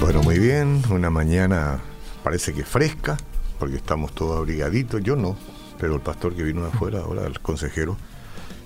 Bueno, 0.00 0.22
muy 0.22 0.38
bien, 0.38 0.82
una 0.90 1.10
mañana 1.10 1.80
parece 2.22 2.52
que 2.52 2.64
fresca, 2.64 3.16
porque 3.58 3.76
estamos 3.76 4.14
todos 4.14 4.38
abrigaditos, 4.38 5.02
yo 5.02 5.16
no, 5.16 5.36
pero 5.78 5.94
el 5.94 6.00
pastor 6.00 6.34
que 6.34 6.42
vino 6.42 6.62
de 6.62 6.68
afuera, 6.68 7.00
ahora 7.00 7.26
el 7.26 7.40
consejero, 7.40 7.96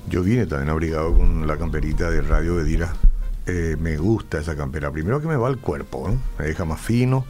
yo 0.09 0.23
vine 0.23 0.47
también 0.47 0.71
abrigado 0.71 1.15
con 1.15 1.47
la 1.47 1.57
camperita 1.57 2.11
de 2.11 2.21
Radio 2.21 2.57
Bedira. 2.57 2.93
Eh, 3.47 3.77
me 3.81 3.97
gusta 3.97 4.39
esa 4.39 4.57
campera, 4.57 4.91
primero 4.91 5.21
que 5.21 5.27
me 5.29 5.37
va 5.37 5.49
al 5.49 5.59
cuerpo, 5.59 6.17
me 6.39 6.45
deja 6.45 6.65
más 6.65 6.81
fino 6.81 7.25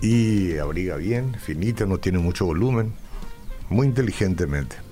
y 0.00 0.56
abriga 0.58 0.96
bien, 0.96 1.34
finita, 1.34 1.86
no 1.86 1.98
tiene 1.98 2.18
mucho 2.18 2.46
volumen, 2.46 2.92
muy 3.68 3.86
inteligentemente. 3.86 4.89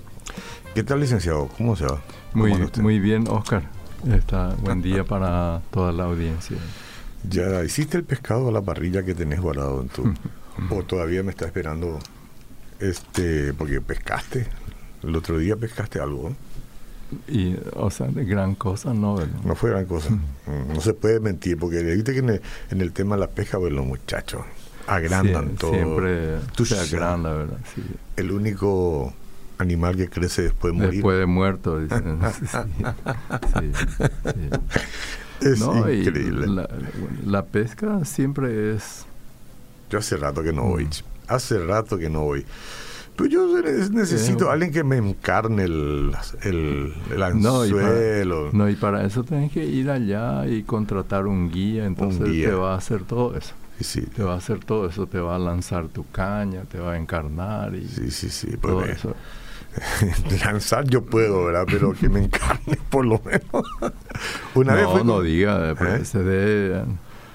¿Qué 0.79 0.85
tal, 0.85 1.01
licenciado? 1.01 1.49
¿Cómo 1.57 1.75
se 1.75 1.87
va? 1.87 2.01
Muy, 2.35 2.53
muy 2.81 3.01
bien, 3.01 3.27
Oscar. 3.27 3.65
Está, 4.15 4.55
buen 4.63 4.81
día 4.81 5.03
para 5.09 5.61
toda 5.73 5.91
la 5.91 6.05
audiencia. 6.05 6.57
¿Ya 7.29 7.65
hiciste 7.65 7.97
el 7.97 8.05
pescado 8.05 8.47
a 8.47 8.53
la 8.53 8.63
parrilla 8.63 9.05
que 9.05 9.13
tenés 9.13 9.41
guardado 9.41 9.83
en 9.83 9.89
tu... 9.89 10.15
o 10.71 10.85
todavía 10.85 11.25
me 11.25 11.33
está 11.33 11.47
esperando, 11.47 11.99
este, 12.79 13.53
porque 13.55 13.81
pescaste, 13.81 14.47
el 15.03 15.17
otro 15.17 15.39
día 15.39 15.57
pescaste 15.57 15.99
algo, 15.99 16.37
Y, 17.27 17.57
o 17.75 17.91
sea, 17.91 18.07
de 18.07 18.25
gran 18.25 18.55
cosa 18.55 18.95
no, 18.95 19.19
No 19.45 19.57
fue 19.57 19.71
gran 19.71 19.87
cosa. 19.87 20.11
No 20.73 20.81
se 20.81 20.95
puede 20.95 21.19
mentir, 21.19 21.59
porque 21.59 21.83
viste 21.83 22.13
que 22.13 22.21
en 22.21 22.81
el, 22.81 22.93
tema 22.93 23.17
de 23.17 23.23
la 23.23 23.31
pesca, 23.31 23.59
pues 23.59 23.73
los 23.73 23.85
muchachos 23.85 24.43
agrandan 24.87 25.57
todo. 25.57 25.73
Siempre 25.73 26.39
Tú 26.55 26.65
se 26.65 26.79
agranda, 26.79 27.33
¿verdad? 27.33 27.59
Sí. 27.75 27.83
El 28.15 28.31
único 28.31 29.13
animal 29.59 29.97
que 29.97 30.09
crece 30.09 30.43
después 30.43 30.73
de 30.73 30.79
morir. 30.79 30.95
Después 30.95 31.19
de 31.19 31.27
muerto, 31.27 31.79
dicen. 31.79 32.19
sí, 35.41 35.49
es 35.49 35.61
increíble. 35.61 36.67
La, 37.25 37.45
pesca 37.45 38.05
siempre 38.05 38.75
es... 38.75 39.05
Yo 39.91 39.99
hace 39.99 40.17
rato 40.17 40.43
que 40.43 40.53
no 40.53 40.65
voy. 40.65 40.85
Mm. 40.85 40.91
Hace 41.29 41.59
rato 41.59 41.99
que 41.99 42.09
no 42.09 42.23
voy. 42.23 42.45
Pues 43.17 43.31
yo 43.31 43.49
necesito 43.91 44.49
a 44.49 44.53
alguien 44.53 44.71
que 44.71 44.85
me 44.85 44.97
encarne 44.97 45.65
el, 45.65 46.13
el, 46.43 47.23
anzuelo. 47.23 48.51
No 48.53 48.71
y, 48.71 48.77
para, 48.77 49.05
eso 49.05 49.25
tienes 49.25 49.51
que 49.51 49.65
ir 49.65 49.91
allá 49.91 50.47
y 50.47 50.63
contratar 50.63 51.27
un 51.27 51.51
guía, 51.51 51.85
entonces 51.85 52.25
te 52.25 52.53
va 52.53 52.75
a 52.75 52.77
hacer 52.77 53.03
todo 53.03 53.37
eso. 53.37 53.55
Sí, 53.81 54.03
Te 54.03 54.23
va 54.23 54.35
a 54.35 54.37
hacer 54.37 54.65
todo 54.65 54.89
eso, 54.89 55.07
te 55.07 55.19
va 55.19 55.37
a 55.37 55.39
lanzar 55.39 55.89
tu 55.89 56.05
caña, 56.11 56.63
te 56.63 56.79
va 56.79 56.93
a 56.93 56.97
encarnar 56.97 57.75
y 57.75 57.87
sí, 57.87 58.11
sí, 58.11 58.29
sí, 58.29 58.57
todo 58.57 58.85
eso. 58.85 59.15
lanzar 60.45 60.85
yo 60.89 61.05
puedo, 61.05 61.47
¿verdad? 61.47 61.65
Pero 61.67 61.93
que 61.93 62.09
me 62.09 62.25
encarne 62.25 62.79
por 62.91 63.05
lo 63.05 63.21
menos. 63.25 63.65
Una 64.55 64.75
no, 64.75 64.95
vez 64.95 65.05
no 65.05 65.21
diga, 65.21 65.73
¿Eh? 65.73 66.05
se 66.05 66.23
de 66.23 66.85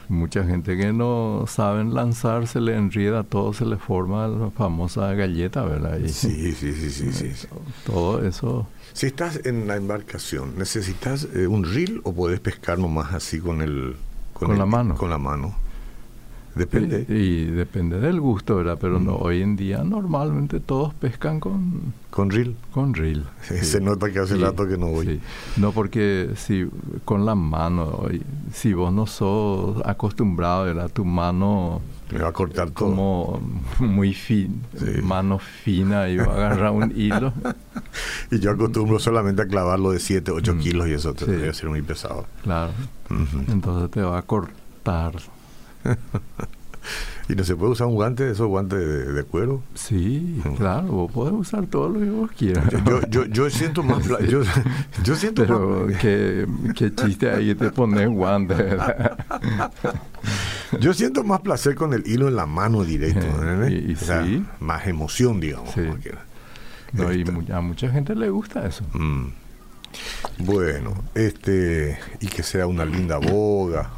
mucha 0.09 0.43
gente 0.43 0.77
que 0.77 0.93
no 0.93 1.45
saben 1.47 1.93
lanzar, 1.93 2.47
se 2.47 2.61
le 2.61 2.75
enrieda 2.75 3.23
todo, 3.23 3.53
se 3.53 3.65
le 3.65 3.77
forma 3.77 4.27
la 4.27 4.51
famosa 4.51 5.13
galleta, 5.13 5.63
¿verdad? 5.63 5.99
sí, 6.07 6.53
sí, 6.53 6.73
sí, 6.73 6.89
sí, 6.91 7.11
sí, 7.11 7.47
Todo 7.85 8.25
eso. 8.25 8.67
Si 8.93 9.07
estás 9.07 9.41
en 9.45 9.67
la 9.67 9.75
embarcación, 9.75 10.57
¿necesitas 10.57 11.27
eh, 11.33 11.47
un 11.47 11.63
reel 11.63 12.01
o 12.03 12.13
puedes 12.13 12.39
pescar 12.39 12.77
nomás 12.77 13.13
así 13.13 13.39
con 13.39 13.61
el... 13.61 13.95
Con, 14.33 14.57
la 14.57 14.65
mano. 14.65 14.95
Con 14.95 15.09
la 15.09 15.17
mano. 15.17 15.55
Depende. 16.55 17.05
Y, 17.09 17.45
depende 17.45 17.99
del 17.99 18.19
gusto, 18.19 18.55
¿verdad? 18.55 18.77
Pero 18.79 18.99
no, 18.99 19.15
hoy 19.15 19.41
en 19.41 19.55
día 19.55 19.83
normalmente 19.83 20.59
todos 20.59 20.93
pescan 20.93 21.39
con... 21.39 21.93
¿Con 22.11 22.29
reel? 22.29 22.55
Con 22.71 22.93
reel. 22.93 23.25
Se 23.41 23.81
nota 23.81 24.11
que 24.11 24.19
hace 24.19 24.37
rato 24.37 24.67
que 24.67 24.77
no 24.77 24.87
voy. 24.87 25.19
No, 25.57 25.71
porque 25.71 26.29
si 26.35 26.67
con 27.05 27.25
la 27.25 27.33
mano, 27.33 28.05
si 28.53 28.73
vos 28.73 28.93
no 28.93 29.07
sos 29.07 29.81
acostumbrado, 29.85 30.65
¿verdad? 30.65 30.91
Tu 30.91 31.03
mano... 31.03 31.81
Me 32.11 32.19
va 32.19 32.29
a 32.29 32.33
cortar 32.33 32.69
todo. 32.69 32.89
Como 32.89 33.41
muy 33.79 34.13
fin, 34.13 34.61
mano 35.01 35.39
fina 35.39 36.09
y 36.09 36.17
va 36.17 36.25
a 36.25 36.35
agarrar 36.35 36.71
un 36.71 36.93
hilo. 36.95 37.33
y 38.31 38.39
yo 38.39 38.51
acostumbro 38.51 38.99
solamente 38.99 39.41
a 39.41 39.47
clavarlo 39.47 39.91
de 39.91 39.99
7, 39.99 40.29
8 40.29 40.53
mm. 40.53 40.59
kilos 40.59 40.87
y 40.89 40.93
eso 40.93 41.15
te 41.15 41.25
debe 41.25 41.51
ser 41.55 41.69
muy 41.69 41.81
pesado. 41.81 42.27
Claro. 42.43 42.71
Entonces 43.47 43.89
te 43.89 44.01
va 44.01 44.19
a 44.19 44.21
cortar 44.21 45.13
¿Y 47.29 47.35
no 47.35 47.43
se 47.45 47.55
puede 47.55 47.71
usar 47.71 47.87
un 47.87 47.95
guante, 47.95 48.29
esos 48.29 48.47
guantes 48.47 49.13
de, 49.13 49.23
cuero? 49.23 49.63
Sí, 49.75 50.41
claro, 50.57 50.87
vos 50.87 51.11
podés 51.11 51.33
usar 51.33 51.65
todo 51.67 51.89
lo 51.89 51.99
que 51.99 52.09
vos 52.09 52.31
quieras. 52.37 52.65
Yo, 52.85 53.01
yo, 53.07 53.25
yo 53.25 53.49
siento 53.49 53.81
más... 53.81 54.05
Yo, 54.29 54.41
yo 55.03 55.15
siento 55.15 55.43
Pero 55.43 55.87
Qué, 56.01 56.45
qué 56.75 56.93
chiste 56.93 57.29
ahí 57.29 57.55
te 57.55 57.71
pones 57.71 58.09
guantes. 58.09 58.57
yo 60.81 60.93
siento 60.93 61.23
más 61.23 61.39
placer 61.39 61.75
con 61.75 61.93
el 61.93 62.05
hilo 62.05 62.27
en 62.27 62.35
la 62.35 62.45
mano 62.45 62.83
directo. 62.83 63.25
Y, 63.69 63.95
sí. 63.95 64.45
Más 64.59 64.85
emoción, 64.87 65.39
digamos. 65.39 65.71
Sí. 65.71 65.81
No, 66.91 67.13
y 67.13 67.25
a 67.51 67.61
mucha 67.61 67.89
gente 67.89 68.15
le 68.15 68.29
gusta 68.29 68.67
eso. 68.67 68.83
Mm. 68.93 69.27
Bueno, 70.39 70.93
este 71.15 71.97
y 72.19 72.27
que 72.27 72.43
sea 72.43 72.67
una 72.67 72.85
linda 72.85 73.17
boga, 73.17 73.91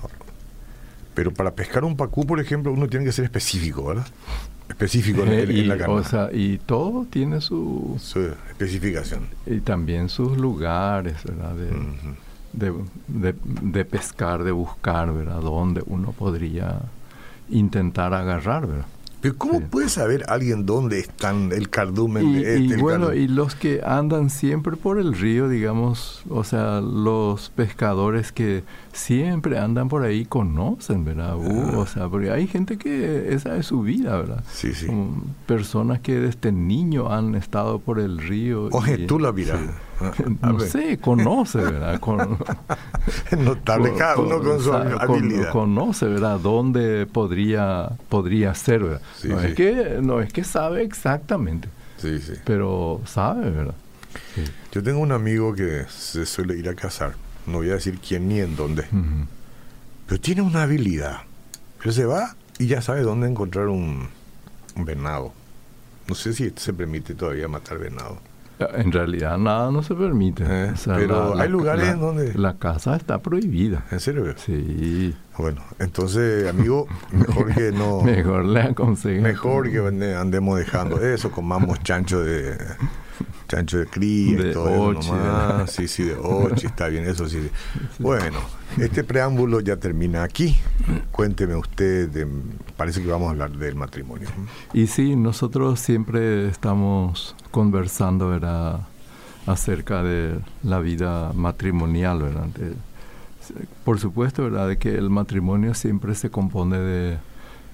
pero 1.15 1.33
para 1.33 1.55
pescar 1.55 1.83
un 1.85 1.95
pacú, 1.95 2.27
por 2.27 2.39
ejemplo, 2.39 2.71
uno 2.71 2.87
tiene 2.87 3.05
que 3.05 3.11
ser 3.13 3.25
específico, 3.25 3.85
¿verdad? 3.85 4.05
Específico 4.69 5.23
en, 5.23 5.49
y, 5.49 5.63
la 5.63 5.77
carne. 5.77 5.93
O 5.95 6.03
sea, 6.03 6.29
y 6.31 6.57
todo 6.57 7.07
tiene 7.09 7.39
su... 7.39 7.95
Su 7.99 8.19
especificación. 8.49 9.27
Y 9.45 9.61
también 9.61 10.09
sus 10.09 10.37
lugares, 10.37 11.23
¿verdad? 11.23 11.55
De, 11.55 12.73
de, 13.07 13.35
de, 13.61 13.85
pescar, 13.85 14.43
de 14.43 14.51
buscar, 14.51 15.13
¿verdad? 15.13 15.39
Dónde 15.39 15.83
uno 15.85 16.11
podría 16.11 16.81
intentar 17.49 18.13
agarrar, 18.13 18.67
¿verdad? 18.67 18.85
Pero 19.21 19.37
¿cómo 19.37 19.59
puede 19.61 19.89
saber 19.89 20.25
alguien 20.27 20.67
dónde 20.67 20.99
están 20.99 21.51
el 21.51 21.69
cardumen 21.69 22.35
y, 22.35 22.37
este? 22.43 22.59
Y 22.59 22.73
bueno, 22.75 23.13
y 23.13 23.27
los 23.27 23.55
que 23.55 23.81
andan 23.83 24.29
siempre 24.29 24.75
por 24.75 24.99
el 24.99 25.13
río, 25.15 25.49
digamos, 25.49 26.21
o 26.29 26.43
sea, 26.43 26.79
los 26.79 27.49
pescadores 27.49 28.31
que 28.31 28.63
siempre 28.95 29.59
andan 29.59 29.89
por 29.89 30.03
ahí 30.03 30.25
conocen, 30.25 31.03
¿verdad? 31.03 31.35
Uh. 31.35 31.79
O 31.79 31.85
sea, 31.85 32.07
porque 32.07 32.31
hay 32.31 32.47
gente 32.47 32.77
que 32.77 33.33
esa 33.33 33.57
es 33.57 33.67
su 33.67 33.81
vida, 33.81 34.17
¿verdad? 34.17 34.43
Sí, 34.51 34.73
sí. 34.73 34.87
personas 35.45 35.99
que 35.99 36.19
desde 36.19 36.51
niño 36.51 37.11
han 37.11 37.35
estado 37.35 37.79
por 37.79 37.99
el 37.99 38.17
río. 38.17 38.69
Oye, 38.71 39.05
tú 39.05 39.19
la 39.19 39.31
vida. 39.31 39.59
Ah, 39.99 40.11
no 40.41 40.59
sé, 40.59 40.97
conoce, 40.97 41.59
¿verdad? 41.59 41.99
Con, 41.99 42.17
notable, 43.37 43.93
cada 43.97 44.17
uno 44.17 44.41
con 44.41 44.61
su 44.61 44.73
habilidad. 44.73 45.51
conoce, 45.51 46.07
¿verdad? 46.07 46.39
Dónde 46.39 47.05
podría, 47.05 47.89
podría 48.09 48.53
ser, 48.55 48.83
¿verdad? 48.83 49.01
no, 49.23 49.39
Es 49.41 49.55
que, 49.55 49.99
no 50.01 50.21
es 50.21 50.33
que 50.33 50.43
sabe 50.43 50.83
exactamente. 50.83 51.69
Sí, 51.97 52.19
sí. 52.19 52.33
Pero 52.43 53.01
sabe, 53.05 53.49
¿verdad? 53.49 53.75
Yo 54.71 54.83
tengo 54.83 54.99
un 54.99 55.11
amigo 55.11 55.53
que 55.53 55.85
se 55.89 56.25
suele 56.25 56.57
ir 56.57 56.69
a 56.69 56.75
cazar 56.75 57.24
no 57.47 57.57
voy 57.57 57.69
a 57.69 57.73
decir 57.73 57.99
quién 57.99 58.27
ni 58.27 58.39
en 58.39 58.55
dónde, 58.55 58.85
pero 60.07 60.21
tiene 60.21 60.41
una 60.41 60.63
habilidad. 60.63 61.21
Pero 61.79 61.91
se 61.91 62.05
va 62.05 62.35
y 62.57 62.67
ya 62.67 62.81
sabe 62.81 63.01
dónde 63.01 63.27
encontrar 63.27 63.67
un, 63.67 64.07
venado. 64.75 65.33
No 66.07 66.15
sé 66.15 66.33
si 66.33 66.51
se 66.55 66.73
permite 66.73 67.13
todavía 67.15 67.47
matar 67.47 67.77
venado. 67.77 68.17
En 68.57 68.91
realidad 68.91 69.37
nada 69.37 69.69
no 69.69 69.83
se 69.83 69.93
permite. 69.95 70.45
Eh, 70.47 70.73
pero 70.85 71.37
hay 71.37 71.49
lugares 71.49 71.89
en 71.89 71.99
donde... 71.99 72.33
La 72.35 72.57
caza 72.57 72.95
está 72.95 73.19
prohibida. 73.19 73.83
¿En 73.91 73.99
serio? 73.99 74.33
Sí. 74.37 75.13
Bueno, 75.37 75.61
entonces, 75.77 76.47
amigo, 76.47 76.87
mejor 77.11 77.53
que 77.53 77.71
no... 77.73 78.01
mejor 78.03 78.45
le 78.45 78.61
aconsejo. 78.61 79.21
Mejor 79.21 79.69
que 79.69 80.15
andemos 80.15 80.57
dejando 80.57 81.01
eso, 81.01 81.31
comamos 81.31 81.83
chancho 81.83 82.23
de 82.23 82.57
chancho 83.47 83.77
de 83.77 83.85
cría 83.87 84.37
de 84.37 84.53
todo 84.53 84.91
eso 84.91 85.67
Sí, 85.67 85.87
sí, 85.87 86.03
de 86.03 86.15
ocho, 86.15 86.67
está 86.67 86.87
bien, 86.87 87.05
eso 87.05 87.27
sí. 87.27 87.49
Bueno, 87.99 88.39
este 88.77 89.03
preámbulo 89.03 89.59
ya 89.59 89.77
termina 89.77 90.23
aquí. 90.23 90.55
Cuénteme 91.11 91.55
usted, 91.55 92.27
parece 92.77 93.01
que 93.01 93.07
vamos 93.07 93.27
a 93.27 93.31
hablar 93.31 93.51
del 93.51 93.75
matrimonio. 93.75 94.27
Y 94.73 94.87
sí, 94.87 95.15
nosotros 95.15 95.79
siempre 95.79 96.47
estamos 96.47 97.35
conversando, 97.51 98.29
¿verdad? 98.29 98.81
acerca 99.45 100.01
de 100.01 100.39
la 100.63 100.79
vida 100.79 101.31
matrimonial, 101.33 102.21
¿verdad? 102.21 102.47
por 103.83 103.99
supuesto, 103.99 104.43
¿verdad? 104.43 104.67
De 104.67 104.77
que 104.77 104.95
el 104.95 105.09
matrimonio 105.09 105.75
siempre 105.75 106.15
se 106.15 106.31
compone 106.31 106.79
de, 106.79 107.17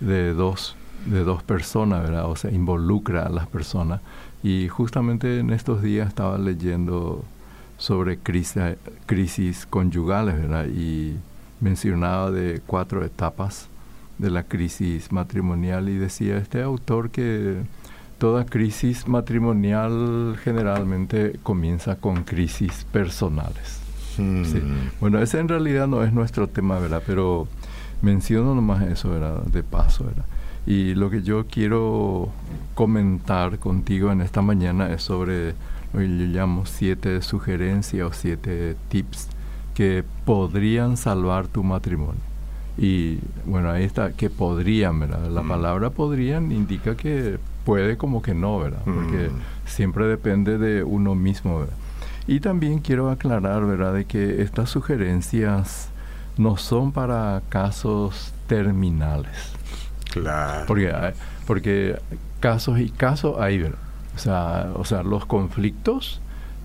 de 0.02 0.34
dos 0.34 0.76
de 1.06 1.24
dos 1.24 1.42
personas, 1.42 2.04
¿verdad? 2.04 2.30
O 2.30 2.36
sea, 2.36 2.52
involucra 2.52 3.26
a 3.26 3.30
las 3.30 3.48
personas. 3.48 4.02
Y 4.44 4.68
justamente 4.70 5.40
en 5.40 5.52
estos 5.52 5.82
días 5.82 6.08
estaba 6.08 6.38
leyendo 6.38 7.24
sobre 7.78 8.18
crisis, 8.18 8.78
crisis 9.06 9.66
conyugales, 9.66 10.36
¿verdad? 10.36 10.66
Y 10.68 11.16
mencionaba 11.60 12.32
de 12.32 12.62
cuatro 12.66 13.04
etapas 13.06 13.68
de 14.18 14.30
la 14.30 14.44
crisis 14.44 15.12
matrimonial 15.12 15.90
y 15.90 15.98
decía 15.98 16.38
este 16.38 16.62
autor 16.62 17.10
que 17.10 17.58
toda 18.20 18.46
crisis 18.46 19.08
matrimonial 19.08 20.38
generalmente 20.44 21.40
comienza 21.42 21.96
con 21.96 22.24
crisis 22.24 22.86
personales. 22.92 23.80
Mm. 24.18 24.46
Sí. 24.46 24.62
Bueno, 25.00 25.20
ese 25.20 25.40
en 25.40 25.48
realidad 25.48 25.88
no 25.88 26.04
es 26.04 26.14
nuestro 26.14 26.48
tema, 26.48 26.78
¿verdad? 26.78 27.02
Pero 27.06 27.48
menciono 28.04 28.54
nomás 28.54 28.84
eso, 28.84 29.10
¿verdad? 29.10 29.42
De 29.46 29.64
paso, 29.64 30.04
¿verdad? 30.06 30.26
Y 30.66 30.94
lo 30.96 31.10
que 31.10 31.24
yo 31.24 31.46
quiero 31.48 32.30
comentar 32.76 33.58
contigo 33.60 34.12
en 34.12 34.22
esta 34.22 34.42
mañana 34.42 34.92
es 34.94 35.02
sobre 35.04 35.54
lo 35.94 36.00
que 36.00 36.08
yo 36.08 36.26
llamo 36.26 36.66
siete 36.66 37.22
sugerencias 37.22 38.08
o 38.08 38.14
siete 38.14 38.76
tips 38.90 39.28
que 39.74 40.04
podrían 40.26 40.98
salvar 40.98 41.48
tu 41.48 41.64
matrimonio. 41.64 42.22
Y 42.78 43.20
bueno, 43.46 43.70
ahí 43.72 43.84
está, 43.84 44.14
que 44.14 44.30
podrían, 44.30 45.00
¿verdad? 45.00 45.30
La 45.30 45.42
Mm. 45.44 45.48
palabra 45.48 45.90
podrían 45.90 46.52
indica 46.52 46.96
que 46.96 47.38
puede 47.66 47.98
como 47.98 48.22
que 48.22 48.34
no, 48.34 48.60
¿verdad? 48.60 48.82
Porque 48.86 49.30
Mm. 49.30 49.68
siempre 49.68 50.06
depende 50.08 50.58
de 50.58 50.84
uno 50.84 51.14
mismo, 51.16 51.60
¿verdad? 51.60 51.76
Y 52.28 52.40
también 52.40 52.80
quiero 52.80 53.10
aclarar, 53.10 53.66
¿verdad?, 53.66 53.94
de 53.94 54.06
que 54.06 54.42
estas 54.42 54.70
sugerencias 54.70 55.90
no 56.38 56.56
son 56.58 56.92
para 56.92 57.42
casos 57.50 58.34
terminales. 58.48 59.52
Claro. 60.12 60.66
Porque, 60.68 60.92
hay- 60.92 61.14
porque 61.48 61.98
casos 62.40 62.80
y 62.80 62.90
casos 62.90 63.38
hay, 63.40 63.58
¿verdad? 63.60 63.80
O 64.16 64.20
sea, 64.20 64.72
o 64.76 64.86
sea, 64.86 65.04
los 65.04 65.26
conflictos 65.26 66.22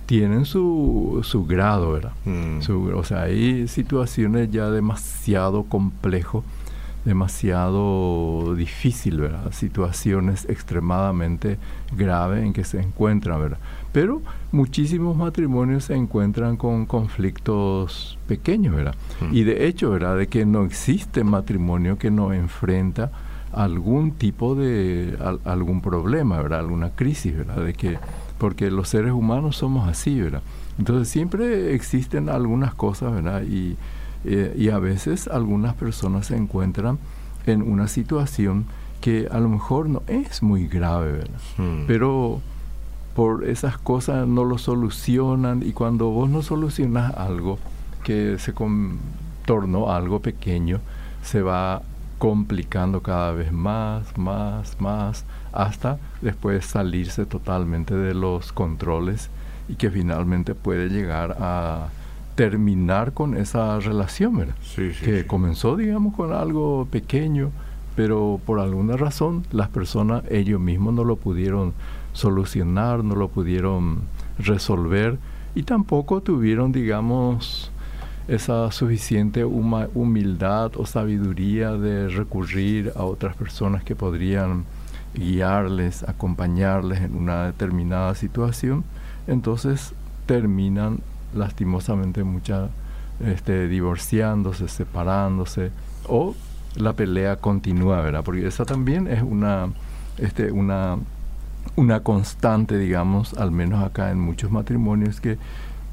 tienen 0.06 0.44
su, 0.44 1.20
su 1.24 1.46
grado, 1.46 1.92
¿verdad? 1.92 2.12
Mm. 2.24 2.60
Su- 2.60 2.92
o 2.94 3.04
sea, 3.04 3.22
hay 3.22 3.66
situaciones 3.68 4.50
ya 4.50 4.70
demasiado 4.70 5.64
complejo, 5.64 6.44
demasiado 7.04 8.54
difícil, 8.56 9.20
¿verdad? 9.20 9.52
Situaciones 9.52 10.44
extremadamente 10.48 11.58
graves 11.96 12.44
en 12.44 12.52
que 12.52 12.64
se 12.64 12.80
encuentran, 12.80 13.40
¿verdad? 13.40 13.58
Pero 13.92 14.22
muchísimos 14.52 15.16
matrimonios 15.16 15.84
se 15.84 15.94
encuentran 15.94 16.56
con 16.56 16.86
conflictos 16.86 18.18
pequeños, 18.26 18.74
¿verdad? 18.74 18.94
Mm. 19.20 19.34
Y 19.36 19.44
de 19.44 19.66
hecho, 19.66 19.90
¿verdad? 19.90 20.16
De 20.16 20.26
que 20.26 20.44
no 20.44 20.64
existe 20.64 21.24
matrimonio 21.24 21.98
que 21.98 22.10
no 22.10 22.32
enfrenta 22.32 23.10
algún 23.56 24.12
tipo 24.12 24.54
de 24.54 25.16
al- 25.20 25.40
algún 25.44 25.80
problema, 25.80 26.40
¿verdad? 26.40 26.60
Alguna 26.60 26.90
crisis, 26.90 27.36
¿verdad? 27.36 27.56
De 27.64 27.72
que 27.74 27.98
porque 28.38 28.70
los 28.70 28.88
seres 28.88 29.12
humanos 29.12 29.56
somos 29.56 29.88
así, 29.88 30.20
¿verdad? 30.20 30.42
Entonces 30.78 31.08
siempre 31.08 31.74
existen 31.74 32.28
algunas 32.28 32.74
cosas, 32.74 33.12
¿verdad? 33.14 33.42
Y, 33.42 33.76
eh, 34.24 34.54
y 34.58 34.68
a 34.68 34.78
veces 34.78 35.26
algunas 35.28 35.74
personas 35.74 36.26
se 36.26 36.36
encuentran 36.36 36.98
en 37.46 37.62
una 37.62 37.88
situación 37.88 38.66
que 39.00 39.28
a 39.30 39.38
lo 39.40 39.48
mejor 39.48 39.88
no 39.88 40.02
es 40.06 40.42
muy 40.42 40.66
grave, 40.68 41.12
¿verdad? 41.12 41.40
Mm. 41.58 41.86
Pero 41.86 42.40
por 43.14 43.44
esas 43.48 43.78
cosas 43.78 44.26
no 44.28 44.44
lo 44.44 44.58
solucionan 44.58 45.62
y 45.64 45.72
cuando 45.72 46.10
vos 46.10 46.28
no 46.28 46.42
solucionas 46.42 47.14
algo 47.14 47.58
que 48.04 48.36
se 48.38 48.52
com- 48.52 48.98
tornó 49.46 49.90
algo 49.90 50.20
pequeño, 50.20 50.80
se 51.22 51.40
va 51.40 51.80
complicando 52.18 53.02
cada 53.02 53.32
vez 53.32 53.52
más, 53.52 54.16
más, 54.16 54.80
más, 54.80 55.24
hasta 55.52 55.98
después 56.20 56.64
salirse 56.64 57.26
totalmente 57.26 57.94
de 57.94 58.14
los 58.14 58.52
controles 58.52 59.30
y 59.68 59.74
que 59.74 59.90
finalmente 59.90 60.54
puede 60.54 60.88
llegar 60.88 61.36
a 61.40 61.88
terminar 62.34 63.12
con 63.12 63.36
esa 63.36 63.80
relación, 63.80 64.36
¿verdad? 64.36 64.54
Sí, 64.62 64.92
sí, 64.92 65.04
que 65.04 65.22
sí. 65.22 65.26
comenzó, 65.26 65.76
digamos, 65.76 66.14
con 66.14 66.32
algo 66.32 66.86
pequeño, 66.90 67.50
pero 67.96 68.40
por 68.44 68.60
alguna 68.60 68.96
razón 68.96 69.46
las 69.52 69.68
personas, 69.68 70.22
ellos 70.30 70.60
mismos 70.60 70.94
no 70.94 71.04
lo 71.04 71.16
pudieron 71.16 71.72
solucionar, 72.12 73.02
no 73.02 73.14
lo 73.14 73.28
pudieron 73.28 74.02
resolver 74.38 75.18
y 75.54 75.62
tampoco 75.62 76.20
tuvieron, 76.20 76.72
digamos, 76.72 77.72
esa 78.28 78.70
suficiente 78.72 79.44
humildad 79.44 80.72
o 80.76 80.86
sabiduría 80.86 81.72
de 81.72 82.08
recurrir 82.08 82.92
a 82.96 83.04
otras 83.04 83.36
personas 83.36 83.84
que 83.84 83.94
podrían 83.94 84.64
guiarles, 85.14 86.02
acompañarles 86.02 87.00
en 87.00 87.16
una 87.16 87.46
determinada 87.46 88.14
situación, 88.14 88.84
entonces 89.26 89.94
terminan 90.26 90.98
lastimosamente 91.34 92.24
muchas 92.24 92.70
este, 93.24 93.68
divorciándose, 93.68 94.68
separándose 94.68 95.70
o 96.06 96.34
la 96.74 96.92
pelea 96.92 97.36
continúa, 97.36 98.00
¿verdad? 98.02 98.22
Porque 98.24 98.46
esa 98.46 98.64
también 98.64 99.06
es 99.06 99.22
una, 99.22 99.68
este, 100.18 100.52
una, 100.52 100.98
una 101.76 102.00
constante, 102.00 102.76
digamos, 102.76 103.34
al 103.34 103.50
menos 103.52 103.82
acá 103.82 104.10
en 104.10 104.20
muchos 104.20 104.50
matrimonios 104.50 105.20
que 105.20 105.38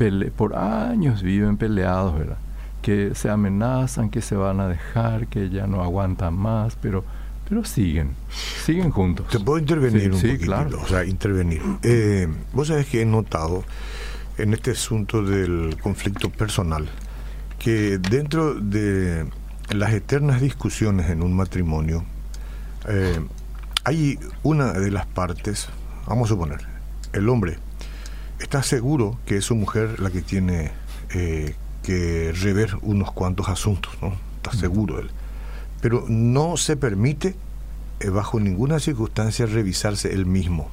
pele- 0.03 0.31
por 0.31 0.55
años 0.55 1.21
viven 1.23 1.57
peleados, 1.57 2.17
¿verdad? 2.17 2.37
Que 2.81 3.15
se 3.15 3.29
amenazan, 3.29 4.09
que 4.09 4.21
se 4.21 4.35
van 4.35 4.59
a 4.59 4.67
dejar, 4.67 5.27
que 5.27 5.49
ya 5.49 5.67
no 5.67 5.81
aguantan 5.81 6.33
más, 6.33 6.75
pero, 6.81 7.03
pero 7.47 7.63
siguen, 7.63 8.11
siguen 8.65 8.89
juntos. 8.91 9.27
Te 9.29 9.39
puedo 9.39 9.57
intervenir 9.59 10.01
Sí, 10.01 10.07
un 10.09 10.13
sí, 10.15 10.27
poquitito, 10.27 10.45
claro. 10.45 10.81
o 10.81 10.87
sea, 10.87 11.05
intervenir. 11.05 11.61
Eh, 11.83 12.27
vos 12.51 12.67
sabés 12.67 12.87
que 12.87 13.01
he 13.01 13.05
notado 13.05 13.63
en 14.37 14.53
este 14.53 14.71
asunto 14.71 15.23
del 15.23 15.77
conflicto 15.81 16.29
personal 16.29 16.87
que 17.59 17.97
dentro 17.99 18.55
de 18.55 19.25
las 19.73 19.93
eternas 19.93 20.41
discusiones 20.41 21.09
en 21.09 21.23
un 21.23 21.33
matrimonio 21.33 22.03
eh, 22.89 23.21
hay 23.85 24.19
una 24.41 24.73
de 24.73 24.91
las 24.91 25.05
partes, 25.05 25.69
vamos 26.07 26.29
a 26.29 26.33
suponer, 26.33 26.59
el 27.13 27.29
hombre 27.29 27.57
está 28.43 28.61
seguro 28.61 29.17
que 29.25 29.37
es 29.37 29.45
su 29.45 29.55
mujer 29.55 29.99
la 29.99 30.11
que 30.11 30.21
tiene 30.21 30.71
eh, 31.13 31.55
que 31.81 32.31
rever 32.33 32.75
unos 32.81 33.11
cuantos 33.11 33.49
asuntos, 33.49 33.93
¿no? 34.01 34.13
Está 34.37 34.51
seguro 34.51 34.99
él. 34.99 35.09
Pero 35.81 36.05
no 36.07 36.57
se 36.57 36.77
permite 36.77 37.35
eh, 37.99 38.09
bajo 38.09 38.39
ninguna 38.39 38.79
circunstancia 38.79 39.45
revisarse 39.45 40.13
él 40.13 40.25
mismo. 40.25 40.69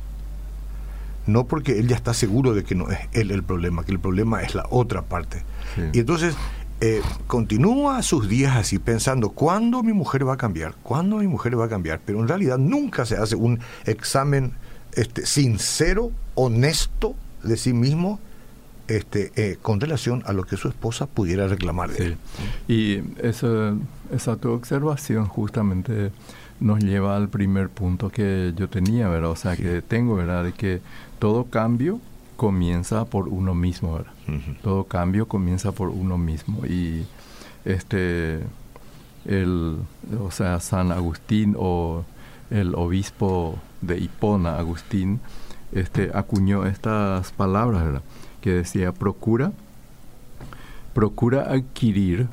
No 1.27 1.45
porque 1.47 1.79
él 1.79 1.89
ya 1.89 1.97
está 1.97 2.13
seguro 2.13 2.55
de 2.55 2.65
que 2.65 2.75
no 2.75 2.91
es 2.91 2.99
él 3.13 3.31
el 3.31 3.43
problema, 3.43 3.85
que 3.85 3.93
el 3.93 4.01
problema 4.01 4.43
es 4.43 4.55
la 4.55 4.67
otra 4.71 5.03
parte. 5.03 5.45
Sí. 5.77 5.83
Y 5.93 6.01
entonces 6.01 6.35
eh, 6.81 7.03
continúa 7.27 8.03
sus 8.03 8.29
días 8.29 8.57
así 8.57 8.79
pensando, 8.79 9.31
¿cuándo 9.31 9.83
mi 9.83 9.93
mujer 9.93 10.27
va 10.27 10.35
a 10.35 10.37
cambiar? 10.37 10.75
¿Cuándo 10.83 11.19
mi 11.19 11.29
mujer 11.29 11.59
va 11.59 11.67
a 11.67 11.69
cambiar? 11.69 12.01
Pero 12.05 12.21
en 12.21 12.27
realidad 12.27 12.59
nunca 12.59 13.07
se 13.07 13.17
hace 13.17 13.37
un 13.37 13.61
examen 13.85 14.55
este, 14.95 15.25
sincero, 15.25 16.11
honesto 16.35 17.15
de 17.43 17.57
sí 17.57 17.73
mismo 17.73 18.19
este, 18.89 19.31
eh, 19.37 19.57
con 19.63 19.81
relación 19.81 20.23
a 20.27 20.33
lo 20.33 20.43
que 20.45 20.57
su 20.57 20.69
esposa 20.69 21.07
pudiera 21.07 21.47
reclamar 21.47 21.91
de 21.91 21.97
Sí. 21.97 22.03
él. 22.03 22.17
Y 22.67 23.03
esa, 23.27 23.75
esa 24.13 24.37
tu 24.37 24.51
observación 24.51 25.27
justamente 25.27 26.11
nos 26.59 26.81
lleva 26.81 27.17
al 27.17 27.29
primer 27.29 27.69
punto 27.69 28.11
que 28.11 28.53
yo 28.57 28.69
tenía, 28.69 29.09
¿verdad? 29.09 29.31
O 29.31 29.37
sea, 29.37 29.57
que 29.57 29.81
tengo, 29.81 30.17
¿verdad? 30.17 30.45
De 30.45 30.53
que 30.53 30.81
todo 31.21 31.45
cambio 31.45 32.01
comienza 32.37 33.05
por 33.05 33.29
uno 33.29 33.55
mismo, 33.55 33.95
¿verdad? 33.95 34.13
Todo 34.63 34.85
cambio 34.85 35.27
comienza 35.29 35.71
por 35.73 35.89
uno 35.91 36.19
mismo. 36.19 36.67
Y 36.67 37.05
este, 37.65 38.41
el, 39.25 39.77
o 40.21 40.31
sea, 40.31 40.59
San 40.61 40.91
Agustín 40.93 41.55
o 41.59 42.05
el 42.51 42.75
obispo 42.75 43.59
de 43.83 43.99
Hipona, 43.99 44.57
Agustín, 44.57 45.21
este, 45.73 46.11
acuñó 46.15 46.67
estas 46.67 47.33
palabras, 47.33 47.85
¿verdad? 47.85 48.03
Que 48.41 48.51
decía, 48.51 48.93
procura, 48.93 49.53
procura 50.95 51.51
adquirir 51.51 52.29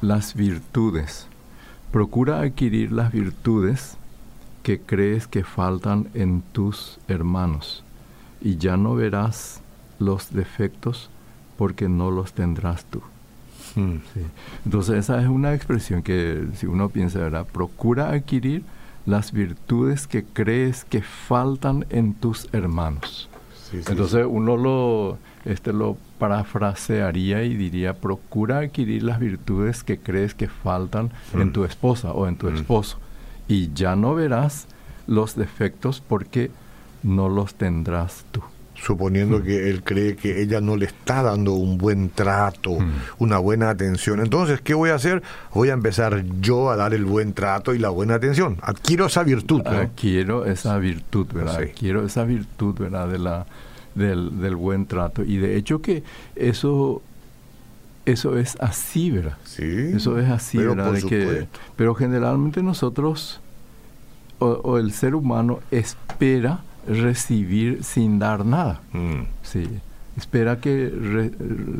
las 0.00 0.34
virtudes, 0.34 1.26
procura 1.90 2.40
adquirir 2.40 2.92
las 2.92 3.12
virtudes 3.12 3.96
que 4.62 4.80
crees 4.80 5.26
que 5.26 5.44
faltan 5.44 6.08
en 6.14 6.42
tus 6.42 6.98
hermanos 7.08 7.84
y 8.40 8.56
ya 8.56 8.76
no 8.76 8.94
verás 8.94 9.60
los 9.98 10.32
defectos 10.32 11.10
porque 11.56 11.88
no 11.88 12.10
los 12.10 12.32
tendrás 12.32 12.84
tú. 12.84 13.00
Mm. 13.76 13.98
Sí. 14.12 14.20
Entonces 14.64 14.96
esa 14.96 15.20
es 15.20 15.28
una 15.28 15.54
expresión 15.54 16.02
que 16.02 16.46
si 16.54 16.66
uno 16.66 16.88
piensa, 16.88 17.18
¿verdad? 17.18 17.46
Procura 17.46 18.10
adquirir 18.10 18.64
las 19.06 19.32
virtudes 19.32 20.06
que 20.06 20.24
crees 20.24 20.84
que 20.84 21.00
faltan 21.02 21.86
en 21.90 22.14
tus 22.14 22.48
hermanos. 22.52 23.28
Sí, 23.70 23.78
sí, 23.82 23.84
Entonces 23.90 24.26
uno 24.28 24.56
lo, 24.56 25.18
este, 25.44 25.72
lo 25.72 25.96
parafrasearía 26.18 27.42
y 27.44 27.54
diría, 27.54 27.94
procura 27.94 28.58
adquirir 28.58 29.02
las 29.02 29.18
virtudes 29.20 29.82
que 29.84 29.98
crees 29.98 30.34
que 30.34 30.48
faltan 30.48 31.10
en 31.34 31.48
Mm. 31.48 31.52
tu 31.52 31.64
esposa 31.64 32.12
o 32.12 32.26
en 32.26 32.36
tu 32.36 32.50
Mm. 32.50 32.56
esposo. 32.56 32.98
Y 33.48 33.72
ya 33.74 33.94
no 33.96 34.14
verás 34.14 34.66
los 35.06 35.36
defectos 35.36 36.00
porque 36.06 36.50
no 37.02 37.28
los 37.28 37.54
tendrás 37.54 38.24
tú. 38.32 38.42
Suponiendo 38.82 39.42
que 39.42 39.70
él 39.70 39.82
cree 39.82 40.16
que 40.16 40.42
ella 40.42 40.60
no 40.60 40.76
le 40.76 40.86
está 40.86 41.22
dando 41.22 41.54
un 41.54 41.78
buen 41.78 42.10
trato, 42.10 42.72
Mm. 42.78 42.92
una 43.18 43.38
buena 43.38 43.70
atención. 43.70 44.20
Entonces, 44.20 44.60
¿qué 44.60 44.74
voy 44.74 44.90
a 44.90 44.94
hacer? 44.96 45.22
Voy 45.54 45.70
a 45.70 45.72
empezar 45.72 46.24
yo 46.40 46.70
a 46.70 46.76
dar 46.76 46.92
el 46.94 47.04
buen 47.04 47.32
trato 47.32 47.74
y 47.74 47.78
la 47.78 47.88
buena 47.88 48.14
atención. 48.16 48.58
Adquiero 48.62 49.06
esa 49.06 49.22
virtud. 49.22 49.62
¿no? 49.64 49.70
Adquiero 49.70 50.44
esa 50.46 50.76
virtud, 50.78 51.26
¿verdad? 51.32 51.58
Sí. 51.58 51.70
Adquiero 51.70 52.04
esa 52.04 52.24
virtud, 52.24 52.78
¿verdad? 52.78 53.08
De 53.08 53.18
la, 53.18 53.46
del, 53.94 54.40
del 54.40 54.56
buen 54.56 54.86
trato. 54.86 55.24
Y 55.24 55.38
de 55.38 55.56
hecho 55.56 55.80
que 55.80 56.02
eso, 56.36 57.02
eso 58.04 58.36
es 58.38 58.56
así, 58.60 59.10
¿verdad? 59.10 59.38
Sí. 59.44 59.64
Eso 59.94 60.18
es 60.20 60.28
así, 60.28 60.58
pero 60.58 60.76
¿verdad? 60.76 60.92
De 60.92 61.02
que, 61.02 61.46
pero 61.76 61.94
generalmente 61.94 62.62
nosotros, 62.62 63.40
o, 64.38 64.46
o 64.48 64.78
el 64.78 64.92
ser 64.92 65.14
humano, 65.14 65.60
espera 65.70 66.60
recibir 66.86 67.82
sin 67.84 68.18
dar 68.18 68.44
nada. 68.44 68.80
Mm, 68.92 69.22
Sí. 69.42 69.66
Espera 70.16 70.60
que 70.60 70.88
re- 70.88 71.30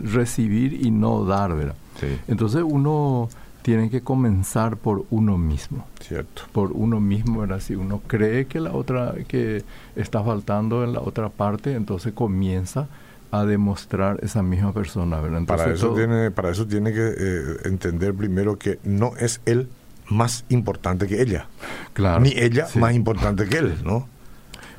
recibir 0.04 0.74
y 0.84 0.90
no 0.90 1.24
dar, 1.24 1.54
¿verdad? 1.56 1.74
sí, 1.98 2.06
Entonces 2.28 2.62
uno 2.62 3.30
tiene 3.62 3.88
que 3.88 4.02
comenzar 4.02 4.76
por 4.76 5.06
uno 5.10 5.38
mismo 5.38 5.86
cierto. 6.00 6.42
por 6.52 6.70
uno 6.72 7.00
mismo, 7.00 7.40
¿verdad? 7.40 7.60
Si 7.60 7.74
uno 7.74 8.02
cree 8.06 8.44
que 8.46 8.60
la 8.60 8.72
otra, 8.72 9.14
que 9.26 9.64
está 9.96 10.22
faltando 10.22 10.84
en 10.84 10.92
la 10.92 11.00
otra 11.00 11.30
parte, 11.30 11.72
entonces 11.72 12.12
comienza 12.12 12.86
a 13.32 13.44
demostrar 13.46 14.18
esa 14.22 14.42
misma 14.42 14.72
persona, 14.72 15.18
¿verdad? 15.20 15.38
Entonces, 15.40 15.64
Para 15.64 15.74
eso, 15.74 15.86
todo- 15.88 15.96
tiene, 15.96 16.30
para 16.30 16.50
eso 16.50 16.66
tiene 16.66 16.92
que 16.92 17.14
eh, 17.18 17.42
entender 17.64 18.12
primero 18.14 18.58
que 18.58 18.78
no 18.84 19.16
es 19.18 19.40
él 19.46 19.68
más 20.08 20.44
importante 20.50 21.06
que 21.08 21.20
ella, 21.22 21.46
claro, 21.94 22.20
ni 22.20 22.28
ella 22.36 22.66
sí. 22.66 22.78
más 22.78 22.94
importante 22.94 23.46
que 23.48 23.56
él, 23.58 23.74
¿no? 23.82 24.06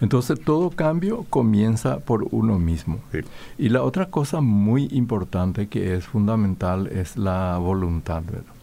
Entonces 0.02 0.40
todo 0.40 0.70
cambio 0.70 1.26
comienza 1.30 2.00
por 2.00 2.28
uno 2.32 2.60
mismo. 2.60 3.00
Sí. 3.12 3.20
Y 3.58 3.70
la 3.70 3.82
otra 3.84 4.08
cosa 4.08 4.42
muy 4.42 4.88
importante 4.92 5.68
que 5.68 5.96
es 5.96 6.06
fundamental 6.06 6.88
es 6.88 7.18
la 7.18 7.58
voluntad, 7.58 8.22
¿verdad? 8.24 8.54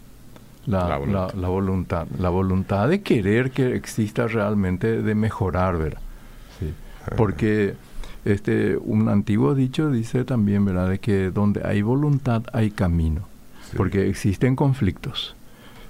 La, 0.67 0.89
La 0.89 0.97
voluntad. 0.99 1.35
la- 1.35 1.41
la 1.41 1.49
voluntad. 1.49 2.07
La 2.19 2.29
voluntad 2.31 2.89
de 2.89 3.03
querer 3.03 3.51
que 3.51 3.75
exista 3.75 4.27
realmente, 4.29 5.03
de 5.03 5.15
mejorar, 5.15 5.77
¿verdad? 5.77 6.01
Sí. 6.61 6.73
Porque 7.17 7.75
este, 8.25 8.77
un 8.79 9.09
antiguo 9.09 9.55
dicho 9.55 9.91
dice 9.91 10.25
también, 10.25 10.65
¿verdad? 10.65 10.89
De 10.89 10.99
que 11.01 11.31
donde 11.31 11.61
hay 11.67 11.83
voluntad 11.83 12.45
hay 12.53 12.71
camino. 12.71 13.23
Sí. 13.71 13.77
Porque 13.77 14.09
existen 14.09 14.57
conflictos. 14.57 15.35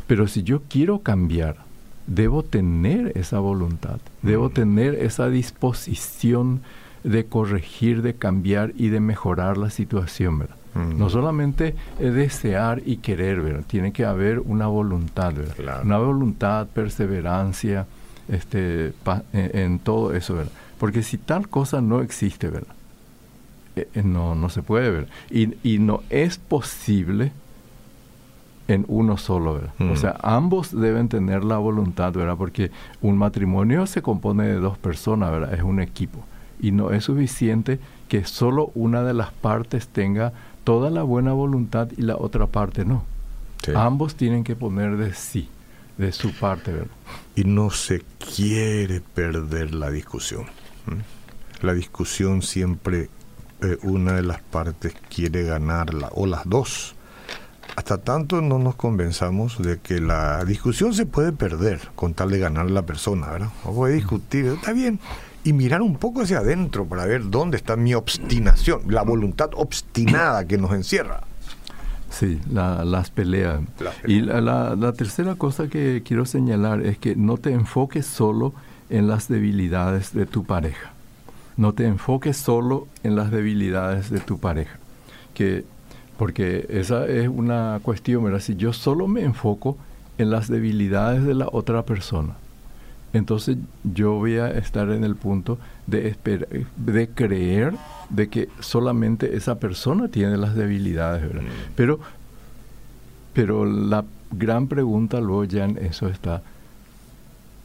Pero 0.07 0.27
si 0.27 0.43
yo 0.43 0.63
quiero 0.69 1.01
cambiar, 1.01 1.64
debo 2.07 2.43
tener 2.43 3.13
esa 3.17 3.39
voluntad, 3.39 3.99
debo 4.23 4.49
Mm. 4.49 4.53
tener 4.53 4.95
esa 4.95 5.29
disposición 5.29 6.61
de 7.03 7.27
corregir, 7.27 8.03
de 8.03 8.15
cambiar 8.15 8.73
y 8.77 8.89
de 8.89 9.01
mejorar 9.01 9.57
la 9.59 9.71
situación, 9.71 10.39
¿verdad? 10.39 10.57
Mm. 10.75 10.99
No 10.99 11.09
solamente 11.11 11.75
es 12.01 12.15
desear 12.15 12.83
y 12.85 12.97
querer, 12.97 13.41
¿verdad? 13.41 13.63
Tiene 13.67 13.93
que 13.93 14.05
haber 14.05 14.41
una 14.41 14.67
voluntad, 14.67 15.33
¿verdad? 15.35 15.55
Claro. 15.57 15.83
Una 15.85 15.99
voluntad, 15.99 16.67
perseverancia, 16.69 17.87
este, 18.29 18.93
pa- 19.05 19.23
en, 19.33 19.57
en 19.57 19.79
todo 19.79 20.15
eso, 20.15 20.35
¿verdad? 20.35 20.53
Porque 20.79 21.03
si 21.03 21.19
tal 21.19 21.49
cosa 21.49 21.81
no 21.81 22.01
existe, 22.01 22.49
¿verdad? 22.51 22.75
Eh, 23.77 23.89
eh, 23.95 24.03
no, 24.03 24.35
no 24.35 24.49
se 24.49 24.63
puede 24.63 24.91
ver. 24.91 25.09
Y, 25.31 25.55
y 25.63 25.79
no 25.79 26.03
es 26.11 26.39
posible 26.39 27.33
en 28.69 28.85
uno 28.89 29.17
solo, 29.17 29.55
¿verdad? 29.55 29.75
Mm. 29.79 29.91
O 29.91 29.97
sea, 29.97 30.17
ambos 30.23 30.79
deben 30.79 31.09
tener 31.09 31.45
la 31.45 31.59
voluntad, 31.59 32.13
¿verdad? 32.13 32.37
Porque 32.37 32.71
un 33.03 33.19
matrimonio 33.19 33.87
se 33.87 34.03
compone 34.03 34.47
de 34.47 34.55
dos 34.55 34.79
personas, 34.79 35.31
¿verdad? 35.31 35.55
Es 35.55 35.63
un 35.63 35.81
equipo. 35.81 36.25
Y 36.61 36.71
no 36.71 36.91
es 36.91 37.05
suficiente 37.05 37.79
que 38.09 38.25
solo 38.25 38.71
una 38.75 39.03
de 39.03 39.15
las 39.15 39.33
partes 39.33 39.89
tenga 39.89 40.33
toda 40.65 40.91
la 40.91 41.03
buena 41.03 41.33
voluntad 41.33 41.89
y 41.97 42.03
la 42.03 42.17
otra 42.17 42.47
parte 42.47 42.85
no. 42.85 43.05
Sí. 43.63 43.73
Ambos 43.75 44.15
tienen 44.15 44.45
que 44.45 44.57
poner 44.57 44.97
de 44.97 45.15
sí, 45.15 45.49
de 45.99 46.13
su 46.13 46.33
parte, 46.33 46.73
¿verdad? 46.73 46.91
y 47.37 47.45
no 47.45 47.71
se 47.71 48.03
quiere 48.35 49.01
perder 49.01 49.75
la 49.75 49.91
discusión. 49.91 50.47
La 51.63 51.73
discusión 51.73 52.43
siempre 52.43 53.09
eh, 53.63 53.79
una 53.83 54.13
de 54.13 54.23
las 54.23 54.43
partes 54.43 54.95
quiere 55.09 55.45
ganarla, 55.45 56.11
o 56.13 56.27
las 56.27 56.43
dos. 56.45 56.95
Hasta 57.77 57.99
tanto 57.99 58.41
no 58.41 58.59
nos 58.59 58.77
convenzamos 58.77 59.61
de 59.61 59.79
que 59.81 60.01
la 60.01 60.45
discusión 60.45 60.95
se 60.95 61.07
puede 61.07 61.33
perder 61.33 61.81
con 61.97 62.15
tal 62.15 62.31
de 62.31 62.39
ganar 62.39 62.71
la 62.71 62.83
persona, 62.83 63.29
¿verdad? 63.31 63.49
Vamos 63.65 63.87
a 63.89 63.93
discutir, 63.93 64.47
está 64.47 64.73
bien. 64.73 65.01
Y 65.43 65.53
mirar 65.53 65.83
un 65.83 65.97
poco 65.97 66.23
hacia 66.23 66.39
adentro 66.39 66.85
para 66.87 67.05
ver 67.05 67.29
dónde 67.31 67.57
está 67.57 67.77
mi 67.77 67.93
obstinación, 67.95 68.83
la 68.89 69.03
voluntad 69.03 69.51
obstinada 69.57 70.47
que 70.47 70.57
nos 70.57 70.73
encierra. 70.73 71.23
Sí, 72.11 72.41
la- 72.51 72.85
las 72.85 73.11
peleas. 73.11 73.61
Y 74.07 74.21
la- 74.21 74.77
la 74.77 74.93
tercera 74.93 75.35
cosa 75.35 75.67
que 75.67 76.03
quiero 76.05 76.27
señalar 76.27 76.81
es 76.81 76.97
que 76.97 77.17
no 77.17 77.39
te 77.39 77.51
enfoques 77.53 78.07
solo 78.07 78.55
en 78.89 79.09
las 79.09 79.27
debilidades 79.29 80.15
de 80.15 80.25
tu 80.27 80.45
pareja. 80.45 80.93
No 81.57 81.73
te 81.73 81.87
enfoques 81.87 82.37
solo 82.37 82.87
en 83.03 83.17
las 83.17 83.33
debilidades 83.33 84.11
de 84.11 84.21
tu 84.21 84.39
pareja. 84.39 84.79
Que, 85.35 85.65
porque 86.19 86.67
esa 86.69 87.07
es 87.07 87.29
una 87.29 87.81
cuestión, 87.83 88.25
¿verdad? 88.25 88.41
Si 88.41 88.57
yo 88.57 88.73
solo 88.73 89.07
me 89.09 89.23
enfoco 89.23 89.77
en 90.19 90.31
las 90.31 90.49
debilidades 90.49 91.25
de 91.25 91.35
la 91.35 91.49
otra 91.51 91.83
persona, 91.85 92.35
entonces 93.13 93.57
yo 93.85 94.15
voy 94.15 94.37
a 94.37 94.51
estar 94.51 94.91
en 94.91 95.05
el 95.05 95.15
punto 95.17 95.59
de, 95.87 96.13
esper- 96.15 96.67
de 96.77 97.09
creer 97.09 97.75
de 98.11 98.29
que 98.29 98.49
solamente 98.61 99.37
esa 99.37 99.59
persona 99.59 100.09
tiene 100.09 100.37
las 100.37 100.55
debilidades, 100.55 101.23
¿verdad? 101.23 101.43
Mm. 101.43 101.73
Pero, 101.77 102.01
pero 103.33 103.65
la 103.65 104.05
gran 104.33 104.67
pregunta 104.69 105.21
luego 105.21 105.45
ya 105.45 105.65
en 105.65 105.79
eso 105.79 106.09
está, 106.09 106.43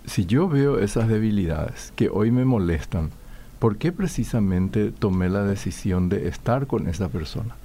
si 0.05 0.25
yo 0.25 0.47
veo 0.49 0.79
esas 0.79 1.07
debilidades 1.07 1.93
que 1.95 2.09
hoy 2.09 2.31
me 2.31 2.45
molestan, 2.45 3.09
¿por 3.59 3.77
qué 3.77 3.91
precisamente 3.91 4.91
tomé 4.91 5.29
la 5.29 5.43
decisión 5.43 6.09
de 6.09 6.27
estar 6.27 6.67
con 6.67 6.87
esa 6.87 7.09
persona? 7.09 7.55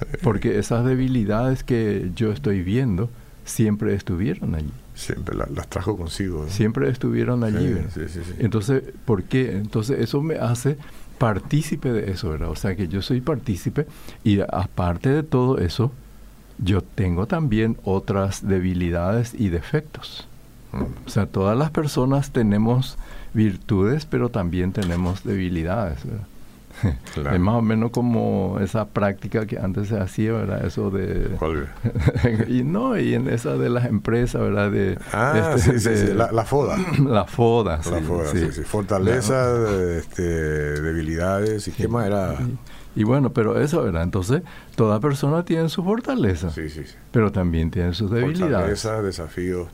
Porque 0.22 0.58
esas 0.58 0.84
debilidades 0.84 1.64
que 1.64 2.10
yo 2.14 2.32
estoy 2.32 2.62
viendo 2.62 3.10
siempre 3.44 3.94
estuvieron 3.94 4.54
allí. 4.54 4.70
Siempre 4.94 5.36
la- 5.36 5.48
las 5.54 5.68
trajo 5.68 5.96
consigo. 5.96 6.46
Siempre 6.48 6.88
estuvieron 6.90 7.44
allí. 7.44 7.58
Sí, 7.68 7.72
¿verdad? 7.74 7.90
sí, 7.94 8.00
sí, 8.08 8.20
sí. 8.24 8.32
Entonces, 8.38 8.82
¿por 9.04 9.24
qué? 9.24 9.52
Entonces, 9.56 10.00
eso 10.00 10.20
me 10.22 10.36
hace 10.36 10.76
partícipe 11.18 11.92
de 11.92 12.10
eso, 12.12 12.30
¿verdad? 12.30 12.50
O 12.50 12.56
sea, 12.56 12.76
que 12.76 12.88
yo 12.88 13.02
soy 13.02 13.20
partícipe 13.20 13.86
y 14.24 14.40
aparte 14.40 15.08
de 15.08 15.22
todo 15.22 15.58
eso, 15.58 15.92
yo 16.58 16.82
tengo 16.82 17.26
también 17.26 17.76
otras 17.84 18.46
debilidades 18.46 19.34
y 19.34 19.48
defectos. 19.48 20.26
Mm. 20.72 20.82
O 21.06 21.08
sea, 21.08 21.26
todas 21.26 21.56
las 21.56 21.70
personas 21.70 22.30
tenemos 22.32 22.98
virtudes, 23.34 24.04
pero 24.06 24.28
también 24.28 24.72
tenemos 24.72 25.24
debilidades, 25.24 26.04
¿verdad? 26.04 26.26
Claro. 27.14 27.34
Es 27.34 27.40
más 27.40 27.54
o 27.56 27.62
menos 27.62 27.90
como 27.90 28.58
esa 28.60 28.86
práctica 28.88 29.46
que 29.46 29.58
antes 29.58 29.88
se 29.88 29.98
hacía, 29.98 30.32
¿verdad? 30.32 30.64
Eso 30.64 30.90
de... 30.90 31.28
¿Cuál? 31.38 31.68
y 32.48 32.62
no, 32.64 32.98
y 32.98 33.14
en 33.14 33.28
esa 33.28 33.56
de 33.56 33.68
las 33.70 33.86
empresas, 33.86 34.40
¿verdad? 34.40 34.70
De, 34.70 34.98
Ah, 35.12 35.54
este, 35.56 35.72
sí, 35.72 35.80
sí, 35.80 35.88
de- 35.90 36.06
sí, 36.08 36.14
La, 36.14 36.30
la 36.32 36.44
foda. 36.44 36.76
la 37.04 37.24
foda, 37.24 37.76
La 37.78 37.82
sí, 37.82 38.04
foda, 38.06 38.26
sí. 38.30 38.52
sí. 38.52 38.62
Fortaleza, 38.62 39.96
este, 39.96 40.22
debilidades 40.22 41.68
y 41.68 41.72
qué 41.72 41.88
más 41.88 42.06
era. 42.06 42.36
Y 42.96 43.04
bueno, 43.04 43.30
pero 43.32 43.60
eso, 43.60 43.82
¿verdad? 43.84 44.02
Entonces, 44.02 44.42
toda 44.74 44.98
persona 45.00 45.44
tiene 45.44 45.68
su 45.68 45.84
fortaleza, 45.84 46.50
Sí, 46.50 46.68
sí, 46.68 46.82
sí. 46.84 46.94
pero 47.12 47.30
también 47.30 47.70
tiene 47.70 47.94
sus 47.94 48.10
debilidades, 48.10 48.50
Fortaleza, 48.82 49.02
desafíos 49.02 49.68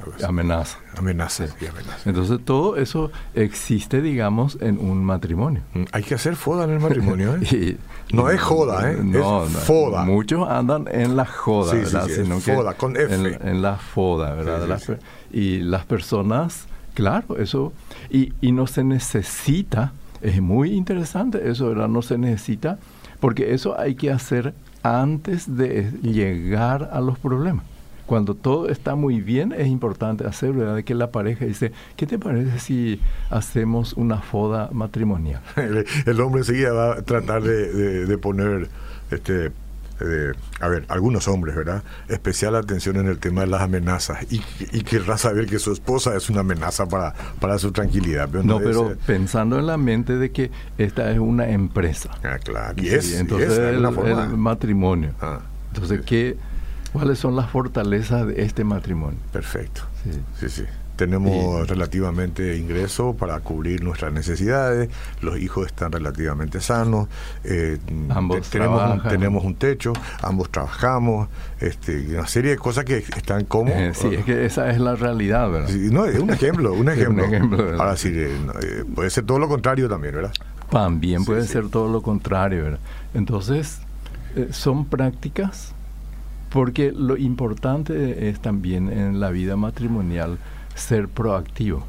algo 0.00 0.14
así. 0.14 0.24
amenazas. 0.24 0.78
Amenazas 0.96 1.56
y 1.60 1.66
amenazas. 1.66 2.06
Entonces, 2.06 2.38
todo 2.44 2.76
eso 2.76 3.10
existe, 3.34 4.00
digamos, 4.02 4.58
en 4.60 4.78
un 4.78 5.04
matrimonio. 5.04 5.62
Mm, 5.74 5.84
Hay 5.92 6.02
que 6.02 6.14
hacer 6.14 6.36
foda 6.36 6.64
en 6.64 6.70
el 6.70 6.80
matrimonio, 6.80 7.36
¿eh? 7.36 7.40
Y- 8.10 8.14
No 8.14 8.30
es 8.30 8.40
joda, 8.40 8.90
¿eh? 8.92 8.98
No, 9.02 9.44
Es 9.44 9.52
no, 9.52 9.58
foda. 9.60 10.04
Muchos 10.04 10.48
andan 10.48 10.86
en 10.90 11.16
la 11.16 11.24
joda, 11.26 11.72
Sí, 11.72 11.78
¿verdad? 11.78 12.06
sí, 12.06 12.14
Sino 12.22 12.36
que 12.40 12.54
foda, 12.54 12.74
con 12.74 12.96
F. 12.96 13.14
En, 13.14 13.48
en 13.48 13.62
la 13.62 13.76
foda, 13.76 14.34
¿verdad? 14.34 14.66
Las 14.68 14.90
Y 15.32 15.58
las 15.58 15.84
personas, 15.86 16.66
claro, 16.94 17.36
eso. 17.38 17.72
Y, 18.10 18.32
y 18.40 18.52
no 18.52 18.66
se 18.66 18.84
necesita, 18.84 19.92
es 20.22 20.40
muy 20.40 20.70
interesante 20.72 21.48
eso, 21.50 21.68
¿verdad? 21.68 21.88
No 21.88 22.00
se 22.02 22.16
necesita, 22.16 22.78
porque 23.20 23.54
eso 23.54 23.78
hay 23.78 23.94
que 23.96 24.10
hacer 24.12 24.54
antes 24.82 25.56
de 25.56 25.90
llegar 26.02 26.90
a 26.92 27.00
los 27.00 27.18
problemas. 27.18 27.64
Cuando 28.06 28.34
todo 28.34 28.68
está 28.68 28.94
muy 28.94 29.20
bien, 29.20 29.52
es 29.52 29.66
importante 29.66 30.26
hacer, 30.26 30.52
¿verdad? 30.52 30.82
Que 30.84 30.94
la 30.94 31.10
pareja 31.10 31.44
dice, 31.44 31.72
¿qué 31.96 32.06
te 32.06 32.18
parece 32.18 32.58
si 32.60 33.00
hacemos 33.30 33.92
una 33.94 34.20
foda 34.20 34.70
matrimonial? 34.72 35.40
El, 35.56 35.84
el 36.06 36.20
hombre 36.20 36.40
enseguida 36.40 36.72
va 36.72 36.92
a 36.94 37.02
tratar 37.02 37.42
de, 37.42 37.72
de- 37.72 38.06
de 38.06 38.18
poner 38.18 38.68
este 39.10 39.50
eh, 39.98 40.32
a 40.60 40.68
ver, 40.68 40.84
algunos 40.88 41.26
hombres, 41.26 41.56
¿verdad? 41.56 41.82
Especial 42.08 42.54
atención 42.54 42.96
en 42.96 43.06
el 43.08 43.18
tema 43.18 43.40
de 43.40 43.46
las 43.46 43.62
amenazas 43.62 44.30
y, 44.30 44.42
y 44.72 44.82
querrá 44.82 45.16
saber 45.16 45.46
que 45.46 45.58
su 45.58 45.72
esposa 45.72 46.14
es 46.14 46.28
una 46.28 46.40
amenaza 46.40 46.86
para, 46.86 47.14
para 47.40 47.58
su 47.58 47.72
tranquilidad. 47.72 48.28
Pero 48.30 48.44
no, 48.44 48.58
pero 48.58 48.94
pensando 49.06 49.58
en 49.58 49.66
la 49.66 49.78
mente 49.78 50.16
de 50.16 50.30
que 50.32 50.50
esta 50.76 51.10
es 51.10 51.18
una 51.18 51.48
empresa. 51.48 52.10
Ah, 52.22 52.36
claro. 52.44 52.74
Y 52.76 52.88
es, 52.88 53.18
entonces 53.18 53.56
el, 53.58 53.80
matrimonio. 54.36 55.12
Ah, 55.20 55.40
entonces, 55.72 56.02
¿qué, 56.04 56.36
¿cuáles 56.92 57.18
son 57.18 57.36
las 57.36 57.50
fortalezas 57.50 58.26
de 58.26 58.42
este 58.42 58.64
matrimonio? 58.64 59.18
Perfecto. 59.32 59.82
Sí, 60.04 60.10
sí. 60.38 60.48
sí 60.48 60.64
tenemos 60.96 61.68
relativamente 61.68 62.56
ingreso 62.56 63.14
para 63.14 63.38
cubrir 63.40 63.84
nuestras 63.84 64.12
necesidades, 64.12 64.88
los 65.20 65.38
hijos 65.38 65.66
están 65.66 65.92
relativamente 65.92 66.60
sanos, 66.60 67.08
eh, 67.44 67.78
ambos 68.08 68.48
tenemos, 68.50 68.94
un, 68.94 69.02
tenemos 69.02 69.44
un 69.44 69.54
techo, 69.54 69.92
ambos 70.22 70.50
trabajamos, 70.50 71.28
este, 71.60 72.16
una 72.16 72.26
serie 72.26 72.52
de 72.52 72.56
cosas 72.56 72.84
que 72.84 72.98
están 72.98 73.44
como... 73.44 73.70
Eh, 73.70 73.92
sí, 73.94 74.08
es 74.14 74.24
que 74.24 74.46
esa 74.46 74.70
es 74.70 74.80
la 74.80 74.96
realidad, 74.96 75.50
¿verdad? 75.50 75.70
no, 75.70 76.06
es 76.06 76.18
un 76.18 76.30
ejemplo, 76.30 76.72
un 76.72 76.88
ejemplo. 76.88 77.26
Ahora 77.78 77.96
sí, 77.96 78.10
eh, 78.14 78.84
puede 78.94 79.10
ser 79.10 79.24
todo 79.24 79.38
lo 79.38 79.48
contrario 79.48 79.88
también, 79.88 80.14
¿verdad? 80.14 80.32
También 80.70 81.24
puede 81.24 81.46
ser 81.46 81.68
todo 81.68 81.88
lo 81.88 82.02
contrario, 82.02 82.64
¿verdad? 82.64 82.80
Entonces, 83.14 83.80
son 84.50 84.86
prácticas 84.86 85.75
porque 86.50 86.92
lo 86.92 87.16
importante 87.16 88.28
es 88.28 88.40
también 88.40 88.90
en 88.90 89.20
la 89.20 89.30
vida 89.30 89.56
matrimonial 89.56 90.38
ser 90.74 91.08
proactivo. 91.08 91.84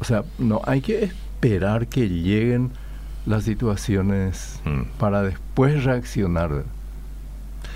O 0.00 0.04
sea, 0.04 0.24
no 0.38 0.60
hay 0.64 0.80
que 0.80 1.04
esperar 1.04 1.86
que 1.86 2.08
lleguen 2.08 2.70
las 3.26 3.44
situaciones 3.44 4.60
mm. 4.64 4.98
para 4.98 5.22
después 5.22 5.84
reaccionar. 5.84 6.64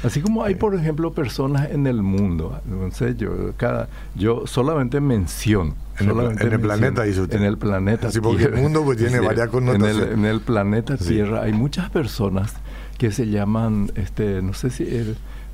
Así 0.03 0.21
como 0.21 0.45
hay, 0.45 0.55
por 0.55 0.75
ejemplo, 0.75 1.13
personas 1.13 1.71
en 1.71 1.87
el 1.87 2.03
mundo, 2.03 2.61
sé, 2.93 3.17
yo, 3.17 3.53
cada, 3.57 3.89
yo 4.15 4.47
solamente 4.47 5.01
menciono. 5.01 5.75
En, 5.99 6.11
el, 6.11 6.61
planeta, 6.61 7.05
En 7.07 7.43
el 7.43 7.57
planeta 7.57 8.09
Así 8.09 8.21
porque 8.21 8.45
el 8.45 8.57
mundo 8.57 8.85
pues, 8.85 8.99
tiene 8.99 9.19
varias 9.19 9.49
connotaciones. 9.49 10.13
En 10.13 10.27
el, 10.27 10.41
planeta 10.41 10.99
Tierra 10.99 11.43
hay 11.43 11.55
muchas 11.55 11.89
personas 11.89 12.53
que 12.99 13.11
se 13.11 13.29
llaman, 13.29 13.91
este, 13.95 14.43
no 14.43 14.53
sé 14.53 14.69
si 14.69 14.85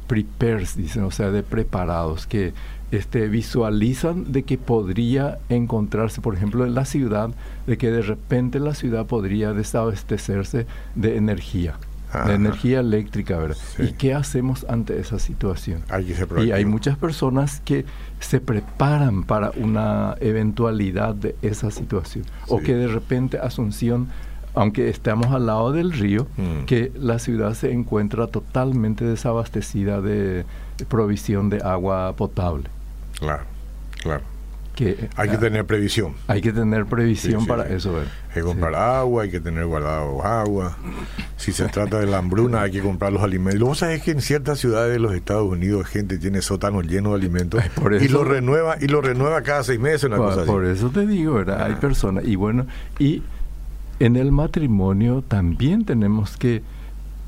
prepares, 0.06 0.76
dicen, 0.76 1.04
o 1.04 1.10
sea, 1.10 1.30
de 1.30 1.42
preparados, 1.42 2.26
que 2.26 2.52
este, 2.92 3.28
visualizan 3.28 4.32
de 4.32 4.42
que 4.42 4.58
podría 4.58 5.38
encontrarse, 5.48 6.20
por 6.20 6.34
ejemplo, 6.34 6.66
en 6.66 6.74
la 6.74 6.84
ciudad, 6.84 7.30
de 7.66 7.78
que 7.78 7.90
de 7.90 8.02
repente 8.02 8.60
la 8.60 8.74
ciudad 8.74 9.06
podría 9.06 9.52
desabastecerse 9.52 10.66
de 10.94 11.16
energía. 11.16 11.78
de 12.26 12.34
energía 12.34 12.80
eléctrica, 12.80 13.38
¿verdad? 13.38 13.56
¿Y 13.78 13.92
qué 13.92 14.12
hacemos 14.12 14.66
ante 14.68 15.00
esa 15.00 15.18
situación? 15.18 15.82
y 16.44 16.50
hay 16.50 16.66
muchas 16.66 16.98
personas 16.98 17.62
que 17.64 17.86
se 18.20 18.38
preparan 18.38 19.24
para 19.24 19.50
una 19.52 20.16
eventualidad 20.20 21.14
de 21.14 21.34
esa 21.40 21.70
situación. 21.70 22.26
O 22.48 22.58
que 22.58 22.74
de 22.74 22.88
repente 22.88 23.38
Asunción, 23.38 24.08
aunque 24.54 24.88
estamos 24.88 25.32
al 25.32 25.46
lado 25.46 25.72
del 25.72 25.92
río, 25.92 26.26
mm. 26.36 26.64
que 26.66 26.92
la 26.94 27.18
ciudad 27.18 27.54
se 27.54 27.72
encuentra 27.72 28.26
totalmente 28.26 29.04
desabastecida 29.04 30.00
de 30.00 30.44
provisión 30.88 31.48
de 31.48 31.58
agua 31.62 32.14
potable. 32.16 32.68
Claro, 33.18 33.44
claro. 34.02 34.32
Que, 34.74 35.10
hay 35.16 35.28
que 35.28 35.36
ah, 35.36 35.40
tener 35.40 35.66
previsión. 35.66 36.14
Hay 36.28 36.40
que 36.40 36.50
tener 36.50 36.86
previsión 36.86 37.46
para 37.46 37.68
eso. 37.68 37.94
Hay 37.94 38.34
que 38.34 38.40
comprar 38.40 38.74
agua, 38.74 39.24
hay 39.24 39.30
que 39.30 39.38
tener 39.38 39.66
guardado 39.66 40.24
agua. 40.24 40.78
Si 41.36 41.52
se 41.52 41.68
trata 41.68 41.98
de 42.00 42.06
la 42.06 42.18
hambruna, 42.18 42.62
hay 42.62 42.70
que 42.70 42.80
comprar 42.80 43.12
los 43.12 43.22
alimentos. 43.22 43.60
Lo 43.60 43.66
que 43.66 43.70
pasa 43.72 43.92
es 43.92 44.02
que 44.02 44.12
en 44.12 44.22
ciertas 44.22 44.58
ciudades 44.58 44.90
de 44.90 44.98
los 44.98 45.14
Estados 45.14 45.46
Unidos 45.46 45.86
gente 45.88 46.16
tiene 46.16 46.40
sótanos 46.40 46.86
llenos 46.86 47.12
de 47.12 47.18
alimentos 47.18 47.62
y 48.00 48.08
lo 48.08 48.24
renueva 48.24 48.76
y 48.80 48.86
lo 48.86 49.02
renueva 49.02 49.42
cada 49.42 49.62
seis 49.62 49.78
meses. 49.78 50.04
Una 50.04 50.16
por, 50.16 50.46
por 50.46 50.64
eso 50.64 50.88
te 50.88 51.06
digo, 51.06 51.34
¿verdad? 51.34 51.64
Hay 51.64 51.74
personas 51.74 52.24
y 52.24 52.36
bueno 52.36 52.66
y 52.98 53.22
en 54.04 54.16
el 54.16 54.32
matrimonio 54.32 55.22
también 55.22 55.84
tenemos 55.84 56.36
que 56.36 56.62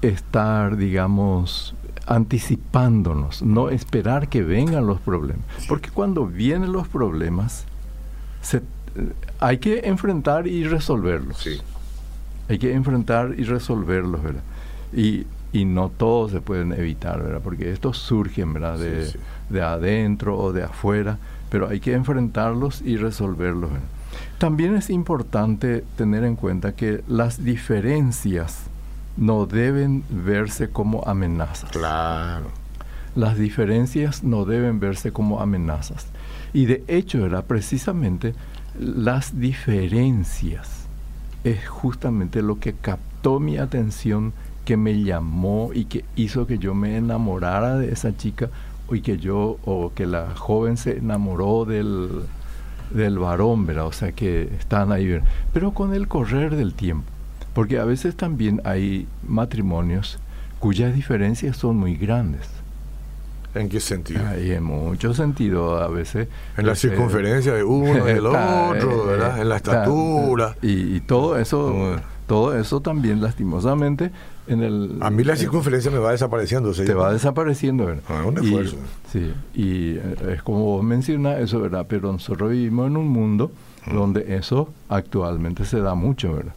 estar, 0.03 0.77
digamos, 0.77 1.73
anticipándonos, 2.05 3.43
no 3.43 3.71
esperar 3.71 4.29
que 4.29 4.43
vengan 4.43 4.85
los 4.85 5.01
problemas. 5.01 5.45
Porque 5.69 5.91
cuando 5.91 6.27
vienen 6.27 6.73
los 6.73 6.89
problemas, 6.89 7.65
se, 8.43 8.61
hay 9.39 9.59
que 9.59 9.83
enfrentar 9.85 10.49
y 10.49 10.65
resolverlos. 10.65 11.49
Hay 12.49 12.59
que 12.59 12.75
enfrentar 12.75 13.35
y 13.39 13.45
resolverlos, 13.45 14.21
¿verdad? 14.23 14.43
Y, 14.93 15.27
y 15.53 15.67
no 15.67 15.91
todos 15.91 16.33
se 16.33 16.41
pueden 16.41 16.73
evitar, 16.73 17.23
¿verdad? 17.23 17.41
Porque 17.43 17.71
estos 17.71 17.99
surgen, 17.99 18.53
¿verdad? 18.53 18.79
De, 18.81 19.13
de 19.49 19.63
adentro 19.63 20.37
o 20.37 20.53
de 20.53 20.65
afuera, 20.65 21.19
pero 21.51 21.69
hay 21.69 21.79
que 21.79 21.93
enfrentarlos 21.93 22.83
y 22.83 22.97
resolverlos, 22.97 23.71
También 24.39 24.75
es 24.75 24.91
importante 24.91 25.85
tener 25.97 26.25
en 26.25 26.37
cuenta 26.37 26.73
que 26.73 27.03
las 27.09 27.45
diferencias 27.45 28.65
no 29.17 29.47
deben 29.47 30.05
verse 30.11 30.69
como 30.69 31.03
amenazas. 31.07 31.71
Claro. 31.71 32.47
Las 33.15 33.39
diferencias 33.39 34.25
no 34.25 34.45
deben 34.45 34.81
verse 34.81 35.13
como 35.13 35.41
amenazas. 35.41 36.07
Y 36.53 36.67
de 36.67 36.85
hecho 36.89 37.25
era 37.25 37.43
precisamente 37.43 38.35
las 38.79 39.39
diferencias 39.39 40.85
es 41.45 41.69
justamente 41.69 42.43
lo 42.43 42.59
que 42.59 42.73
captó 42.73 43.39
mi 43.39 43.59
atención, 43.59 44.33
que 44.65 44.79
me 44.79 45.03
llamó 45.03 45.71
y 45.75 45.85
que 45.85 46.05
hizo 46.17 46.47
que 46.47 46.59
yo 46.59 46.75
me 46.75 46.97
enamorara 46.97 47.77
de 47.77 47.93
esa 47.93 48.17
chica 48.17 48.49
y 48.91 49.03
que 49.03 49.19
yo 49.19 49.59
o 49.67 49.93
que 49.95 50.07
la 50.07 50.35
joven 50.35 50.79
se 50.79 50.97
enamoró 50.97 51.67
del, 51.67 52.23
del 52.95 53.19
varón, 53.19 53.67
¿verdad? 53.67 53.87
O 53.87 53.93
sea 53.93 54.13
que 54.13 54.45
están 54.59 54.93
ahí. 54.93 55.21
Pero 55.53 55.73
con 55.73 55.93
el 55.93 56.09
correr 56.09 56.57
del 56.57 56.75
tiempo, 56.75 57.11
porque 57.53 57.79
a 57.79 57.85
veces 57.85 58.17
también 58.17 58.61
hay 58.65 59.07
matrimonios 59.27 60.19
cuyas 60.59 60.95
diferencias 60.95 61.57
son 61.57 61.77
muy 61.77 61.97
grandes. 61.97 62.49
¿En 63.55 63.69
qué 63.69 63.79
sentido? 63.79 64.27
Hay 64.27 64.51
en 64.51 64.65
mucho 64.65 65.15
sentido, 65.15 65.77
a 65.77 65.89
veces. 65.89 66.27
En 66.57 66.67
la 66.67 66.75
circunferencia 66.75 67.53
de 67.53 67.63
uno 67.63 68.09
y 68.09 68.15
del 68.15 68.27
otro, 68.27 69.07
¿verdad? 69.07 69.41
En 69.41 69.49
la 69.49 69.57
estatura. 69.57 70.57
Y, 70.61 71.01
todo 71.01 71.39
eso, 71.39 71.97
todo 72.27 72.57
eso 72.59 72.81
también 72.81 73.21
lastimosamente 73.21 74.11
en 74.47 74.63
el... 74.63 74.99
A 75.01 75.11
mí 75.11 75.25
la 75.25 75.37
circunferencia 75.37 75.91
me 75.91 75.99
va 75.99 76.13
desapareciendo. 76.13 76.73
Te 76.73 76.95
va 76.95 77.13
desapareciendo, 77.13 77.87
¿verdad? 77.87 78.03
Ah, 78.09 78.25
un 78.27 78.39
esfuerzo. 78.39 78.77
sí, 79.11 79.33
y 79.55 79.97
eh, 79.97 80.35
es 80.35 80.43
como 80.43 80.65
vos 80.65 80.85
mencionas 80.85 81.41
eso, 81.41 81.61
¿verdad? 81.61 81.87
Pero 81.89 82.13
nosotros 82.13 82.51
vivimos 82.51 82.87
en 82.87 82.97
un 82.97 83.09
mundo 83.09 83.51
mm. 83.87 83.95
donde 83.95 84.37
eso 84.37 84.73
actualmente 84.89 85.65
se 85.65 85.81
da 85.81 85.95
mucho, 85.95 86.35
¿verdad? 86.35 86.55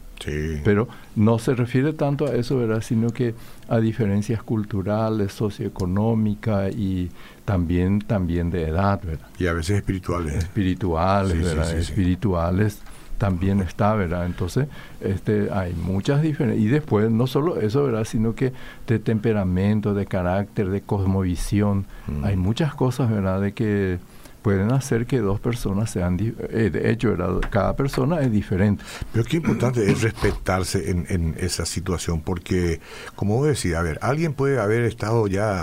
Pero 0.64 0.88
no 1.14 1.38
se 1.38 1.54
refiere 1.54 1.92
tanto 1.92 2.26
a 2.26 2.34
eso, 2.34 2.58
¿verdad? 2.58 2.82
Sino 2.82 3.10
que 3.10 3.34
a 3.68 3.78
diferencias 3.78 4.42
culturales, 4.42 5.32
socioeconómicas 5.32 6.74
y 6.74 7.10
también, 7.44 8.00
también 8.00 8.50
de 8.50 8.64
edad, 8.64 9.00
¿verdad? 9.02 9.28
Y 9.38 9.46
a 9.46 9.52
veces 9.52 9.76
espirituales. 9.76 10.34
Espirituales, 10.34 11.40
¿verdad? 11.40 11.78
espirituales 11.78 12.82
también 13.18 13.60
está, 13.60 13.94
¿verdad? 13.94 14.26
Entonces, 14.26 14.68
este, 15.00 15.50
hay 15.52 15.74
muchas 15.74 16.22
diferencias. 16.22 16.64
Y 16.64 16.68
después, 16.68 17.10
no 17.10 17.26
solo 17.26 17.60
eso, 17.60 17.84
¿verdad? 17.84 18.04
Sino 18.04 18.34
que 18.34 18.52
de 18.86 18.98
temperamento, 18.98 19.92
de 19.92 20.06
carácter, 20.06 20.70
de 20.70 20.80
cosmovisión. 20.80 21.86
Mm. 22.06 22.24
Hay 22.24 22.36
muchas 22.36 22.74
cosas, 22.74 23.10
¿verdad? 23.10 23.40
De 23.40 23.52
que 23.52 23.98
pueden 24.42 24.72
hacer 24.72 25.06
que 25.06 25.18
dos 25.18 25.40
personas 25.40 25.90
sean, 25.90 26.16
eh, 26.20 26.70
de 26.70 26.90
hecho, 26.90 27.16
cada 27.50 27.74
persona 27.76 28.20
es 28.20 28.32
diferente. 28.32 28.82
Pero 29.12 29.24
qué 29.24 29.38
importante 29.38 29.90
es 29.90 30.00
respetarse 30.00 30.90
en, 30.90 31.06
en 31.08 31.34
esa 31.38 31.66
situación, 31.66 32.20
porque, 32.20 32.80
como 33.16 33.36
vos 33.36 33.48
decís, 33.48 33.74
a 33.74 33.82
ver, 33.82 33.98
alguien 34.00 34.32
puede 34.32 34.60
haber 34.60 34.84
estado 34.84 35.26
ya 35.26 35.62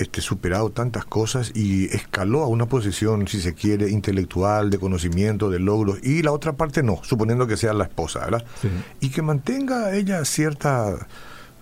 este, 0.00 0.20
superado 0.20 0.70
tantas 0.70 1.04
cosas 1.04 1.52
y 1.54 1.84
escaló 1.94 2.42
a 2.42 2.46
una 2.46 2.66
posición, 2.66 3.28
si 3.28 3.40
se 3.40 3.54
quiere, 3.54 3.90
intelectual, 3.90 4.70
de 4.70 4.78
conocimiento, 4.78 5.50
de 5.50 5.58
logros, 5.58 5.98
y 6.02 6.22
la 6.22 6.32
otra 6.32 6.54
parte 6.54 6.82
no, 6.82 7.00
suponiendo 7.02 7.46
que 7.46 7.56
sea 7.56 7.72
la 7.72 7.84
esposa, 7.84 8.20
¿verdad? 8.20 8.44
Y 9.00 9.10
que 9.10 9.22
mantenga 9.22 9.94
ella 9.94 10.24
cierta... 10.24 11.06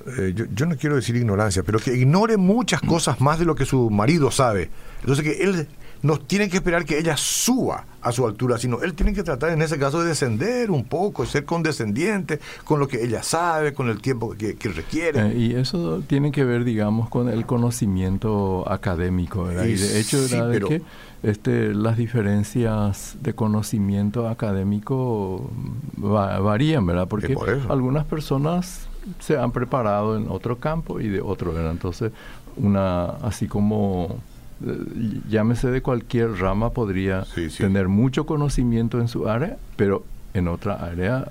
Eh, 0.06 0.32
yo, 0.34 0.46
yo, 0.54 0.66
no 0.66 0.76
quiero 0.76 0.96
decir 0.96 1.16
ignorancia, 1.16 1.62
pero 1.64 1.80
que 1.80 1.94
ignore 1.94 2.36
muchas 2.36 2.80
cosas 2.80 3.20
más 3.20 3.38
de 3.38 3.44
lo 3.44 3.54
que 3.56 3.66
su 3.66 3.90
marido 3.90 4.30
sabe. 4.30 4.70
Entonces 5.00 5.24
que 5.24 5.42
él 5.42 5.68
no 6.02 6.18
tiene 6.18 6.48
que 6.48 6.56
esperar 6.58 6.84
que 6.84 6.98
ella 6.98 7.16
suba 7.16 7.84
a 8.00 8.12
su 8.12 8.26
altura, 8.26 8.58
sino 8.58 8.80
él 8.82 8.94
tiene 8.94 9.12
que 9.12 9.22
tratar 9.22 9.50
en 9.50 9.60
ese 9.60 9.78
caso 9.78 10.00
de 10.00 10.08
descender 10.08 10.70
un 10.70 10.84
poco, 10.84 11.26
ser 11.26 11.44
condescendiente 11.44 12.38
con 12.64 12.78
lo 12.78 12.86
que 12.86 13.04
ella 13.04 13.22
sabe, 13.22 13.74
con 13.74 13.88
el 13.88 14.00
tiempo 14.00 14.34
que, 14.38 14.56
requiere. 14.68 15.28
Eh, 15.28 15.36
y 15.36 15.54
eso 15.54 16.02
tiene 16.06 16.30
que 16.30 16.44
ver, 16.44 16.64
digamos, 16.64 17.08
con 17.08 17.28
el 17.28 17.46
conocimiento 17.46 18.70
académico, 18.70 19.50
Y, 19.50 19.74
de 19.74 20.00
hecho, 20.00 20.26
de 20.28 20.60
que 20.60 20.82
este, 21.22 21.74
las 21.74 21.96
diferencias 21.96 23.16
de 23.20 23.34
conocimiento 23.34 24.28
académico 24.28 25.50
varían, 25.96 26.86
¿verdad? 26.86 27.08
Porque 27.08 27.36
algunas 27.68 28.04
personas 28.04 28.88
se 29.18 29.36
han 29.36 29.52
preparado 29.52 30.16
en 30.16 30.28
otro 30.28 30.58
campo 30.58 31.00
y 31.00 31.08
de 31.08 31.20
otro, 31.20 31.52
¿verdad? 31.52 31.72
Entonces, 31.72 32.12
una, 32.56 33.06
así 33.22 33.48
como 33.48 34.20
llámese 35.28 35.70
de 35.70 35.82
cualquier 35.82 36.32
rama, 36.32 36.70
podría 36.70 37.24
tener 37.56 37.88
mucho 37.88 38.26
conocimiento 38.26 39.00
en 39.00 39.08
su 39.08 39.28
área, 39.28 39.56
pero 39.76 40.04
en 40.34 40.48
otra 40.48 40.74
área 40.74 41.30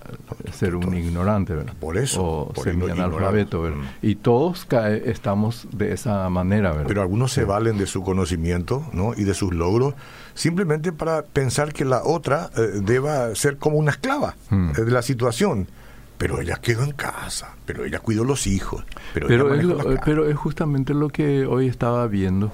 ser 0.52 0.76
un 0.76 0.94
ignorante, 0.96 1.54
¿verdad? 1.54 1.74
Por 1.80 1.98
eso. 1.98 2.24
O 2.24 2.54
semi-analfabeto, 2.64 3.62
¿verdad? 3.62 3.78
Mm. 3.78 4.06
Y 4.06 4.16
todos 4.16 4.66
cae, 4.66 5.10
estamos 5.10 5.68
de 5.72 5.94
esa 5.94 6.30
manera, 6.30 6.72
¿verdad? 6.72 6.88
Pero 6.88 7.02
algunos 7.02 7.32
se 7.32 7.44
valen 7.44 7.78
de 7.78 7.86
su 7.86 8.04
conocimiento, 8.04 8.86
¿no? 8.94 9.14
Y 9.16 9.24
de 9.24 9.34
sus 9.34 9.54
logros 9.54 9.94
simplemente 10.34 10.92
para 10.92 11.24
pensar 11.24 11.74
que 11.74 11.84
la 11.84 12.04
otra 12.04 12.52
eh, 12.56 12.82
deba 12.84 13.34
ser 13.36 13.58
como 13.58 13.78
una 13.78 13.92
esclava 13.92 14.36
mm. 14.50 14.74
de 14.74 14.92
la 14.92 15.02
situación 15.02 15.68
pero 16.18 16.42
ella 16.42 16.56
quedó 16.56 16.84
en 16.84 16.92
casa, 16.92 17.56
pero 17.66 17.86
ella 17.86 18.00
cuidó 18.00 18.24
los 18.24 18.48
hijos. 18.48 18.84
Pero, 19.14 19.54
es 19.54 20.00
pero 20.04 20.28
es 20.28 20.36
justamente 20.36 20.94
lo 20.94 21.10
que 21.10 21.46
hoy 21.46 21.68
estaba 21.68 22.08
viendo. 22.08 22.52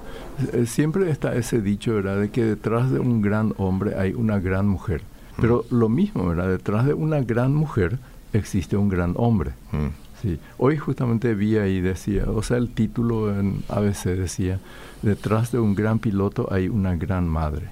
Eh, 0.52 0.66
siempre 0.66 1.10
está 1.10 1.34
ese 1.34 1.60
dicho, 1.60 1.94
¿verdad?, 1.94 2.20
de 2.20 2.30
que 2.30 2.44
detrás 2.44 2.90
de 2.90 2.98
un 2.98 3.22
gran 3.22 3.54
hombre 3.56 3.94
hay 3.96 4.12
una 4.12 4.38
gran 4.38 4.68
mujer. 4.68 5.02
Pero 5.40 5.64
mm. 5.70 5.74
lo 5.74 5.88
mismo, 5.88 6.28
¿verdad?, 6.28 6.48
detrás 6.48 6.86
de 6.86 6.94
una 6.94 7.20
gran 7.20 7.54
mujer 7.54 7.98
existe 8.32 8.76
un 8.76 8.88
gran 8.88 9.14
hombre. 9.16 9.52
Mm. 9.72 9.86
Sí. 10.20 10.38
Hoy 10.58 10.76
justamente 10.76 11.34
vi 11.34 11.56
ahí, 11.56 11.80
decía, 11.80 12.24
o 12.28 12.42
sea, 12.42 12.58
el 12.58 12.70
título 12.70 13.38
en 13.38 13.62
ABC 13.68 14.04
decía, 14.16 14.58
detrás 15.02 15.52
de 15.52 15.58
un 15.58 15.74
gran 15.74 15.98
piloto 15.98 16.48
hay 16.50 16.68
una 16.68 16.96
gran 16.96 17.28
madre. 17.28 17.68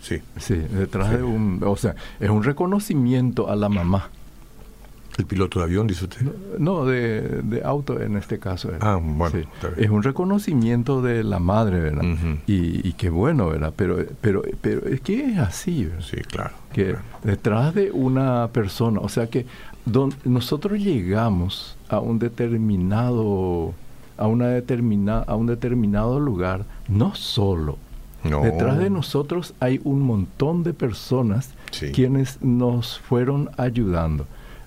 Sí. 0.00 0.20
Sí, 0.38 0.54
detrás 0.54 1.10
de 1.10 1.22
un, 1.24 1.60
o 1.64 1.76
sea, 1.76 1.96
es 2.20 2.30
un 2.30 2.44
reconocimiento 2.44 3.50
a 3.50 3.56
la 3.56 3.68
mamá. 3.68 4.10
¿El 5.18 5.24
piloto 5.24 5.60
de 5.60 5.64
avión, 5.64 5.86
dice 5.86 6.04
usted? 6.04 6.26
No, 6.58 6.84
de, 6.84 7.62
auto 7.64 8.00
en 8.00 8.16
este 8.16 8.38
caso. 8.38 8.70
Ah, 8.80 8.98
bueno. 9.00 9.48
Es 9.78 9.88
un 9.88 10.02
reconocimiento 10.02 11.00
de 11.00 11.24
la 11.24 11.38
madre, 11.38 11.80
¿verdad? 11.80 12.04
y, 12.46 12.92
qué 12.92 13.08
bueno, 13.08 13.48
¿verdad? 13.48 13.72
Pero, 13.74 13.96
pero, 14.20 14.42
pero 14.60 14.86
es 14.86 15.00
que 15.00 15.24
es 15.24 15.38
así, 15.38 15.86
¿verdad? 15.86 16.04
Sí, 16.04 16.16
claro. 16.18 16.50
Que 16.72 16.96
detrás 17.22 17.74
de 17.74 17.90
una 17.90 18.48
persona, 18.48 19.00
o 19.00 19.08
sea 19.08 19.28
que 19.28 19.46
nosotros 20.24 20.78
llegamos 20.80 21.76
a 21.88 21.98
un 21.98 22.18
determinado, 22.18 23.72
a, 24.18 24.26
una 24.26 24.48
determina, 24.48 25.20
a 25.20 25.34
un 25.34 25.46
determinado 25.46 26.20
lugar, 26.20 26.66
no 26.88 27.14
solo. 27.14 27.78
No. 28.22 28.42
Detrás 28.42 28.78
de 28.78 28.90
nosotros 28.90 29.54
hay 29.60 29.80
un 29.84 30.00
montón 30.00 30.62
de 30.62 30.74
personas 30.74 31.54
quienes 31.92 32.42
nos 32.42 32.98
fueron 32.98 33.50
ayudando 33.56 34.26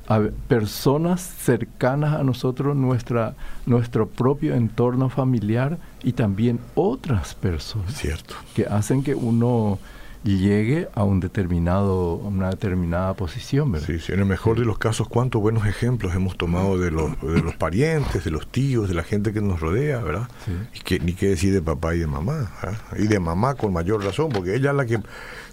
a 0.10 0.22
personas 0.48 1.22
cercanas 1.22 2.20
a 2.20 2.24
nosotros, 2.24 2.76
nuestra, 2.76 3.36
nuestro 3.68 4.10
propio 4.10 4.56
entorno 4.56 5.10
familiar 5.10 5.78
y 6.04 6.14
también 6.14 6.60
otras 6.74 7.36
personas 7.36 7.94
Cierto. 7.94 8.34
que 8.56 8.66
hacen 8.66 9.04
que 9.04 9.14
uno 9.14 9.78
llegue 10.24 10.90
a 10.96 11.04
un 11.04 11.22
determinado 11.22 12.16
una 12.16 12.50
determinada 12.50 13.14
posición 13.14 13.72
¿verdad? 13.72 13.88
Sí, 13.88 14.00
sí, 14.00 14.12
en 14.12 14.20
el 14.20 14.26
mejor 14.26 14.60
de 14.60 14.66
los 14.66 14.78
casos 14.78 15.08
cuántos 15.08 15.42
buenos 15.42 15.66
ejemplos 15.66 16.14
hemos 16.14 16.38
tomado 16.38 16.78
de 16.78 16.92
los, 16.92 17.22
de 17.22 17.42
los 17.42 17.56
parientes 17.56 18.26
de 18.26 18.32
los 18.32 18.52
tíos 18.52 18.90
de 18.90 18.96
la 18.96 19.04
gente 19.04 19.32
que 19.32 19.40
nos 19.40 19.62
rodea 19.62 20.00
verdad 20.00 20.28
y 20.74 20.80
que 20.80 21.00
ni 21.00 21.14
qué 21.14 21.30
decir 21.30 21.54
de 21.54 21.62
papá 21.62 21.96
y 21.96 22.00
de 22.00 22.08
mamá 22.08 22.52
y 22.98 23.08
de 23.08 23.20
mamá 23.20 23.56
con 23.56 23.72
mayor 23.72 24.04
razón 24.04 24.30
porque 24.30 24.56
ella 24.56 24.72
es 24.72 24.76
la 24.76 24.86
que 24.86 25.00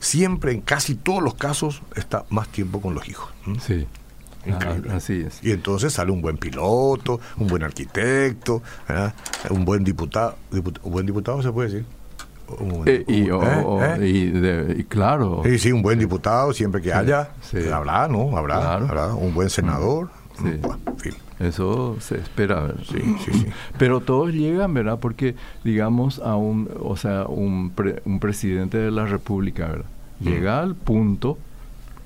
siempre 0.01 0.51
en 0.51 0.63
casi 0.63 0.97
todos 0.97 1.23
los 1.23 1.35
casos 1.35 1.83
está 1.95 2.25
más 2.31 2.49
tiempo 2.49 2.81
con 2.81 2.95
los 2.95 3.09
hijos 3.09 3.31
sí 3.61 3.87
así 4.91 5.25
es. 5.27 5.43
Y 5.43 5.53
entonces 5.53 5.93
sale 5.93 6.11
un 6.11 6.23
buen 6.23 6.37
piloto, 6.37 7.21
un 7.39 7.47
buen 7.47 7.63
arquitecto, 7.63 8.63
un 9.51 9.65
buen 9.65 9.85
diputado, 9.85 10.37
un 10.51 10.93
buen 10.93 11.07
diputado 11.07 11.43
se 11.43 11.53
puede 11.53 11.71
decir. 11.71 11.87
Eh, 12.87 13.05
¿eh? 13.09 14.75
y, 14.79 14.85
claro. 14.85 15.43
Sí, 15.45 15.59
sí, 15.59 15.73
un 15.73 15.83
buen 15.83 15.99
diputado 15.99 16.53
siempre 16.53 16.81
que 16.81 16.93
haya. 16.93 17.31
Habrá, 17.73 18.09
¿no? 18.09 18.37
Habrá, 18.37 18.75
habrá 18.75 19.15
un 19.15 19.35
buen 19.35 19.51
senador. 19.51 20.11
Eso 21.39 21.97
se 22.01 22.19
espera, 22.19 22.73
Sí, 22.89 22.99
sí, 23.25 23.33
sí. 23.33 23.47
Pero 23.79 24.01
todos 24.01 24.33
llegan, 24.33 24.73
¿verdad? 24.73 24.99
Porque, 25.01 25.35
digamos, 25.65 26.19
a 26.21 26.37
un, 26.37 26.71
o 26.81 26.97
sea, 26.97 27.27
un, 27.27 27.73
un 28.05 28.21
presidente 28.21 28.79
de 28.79 28.91
la 28.91 29.07
República, 29.07 29.67
¿verdad? 29.67 29.87
Llega 30.21 30.61
al 30.61 30.75
punto 30.75 31.37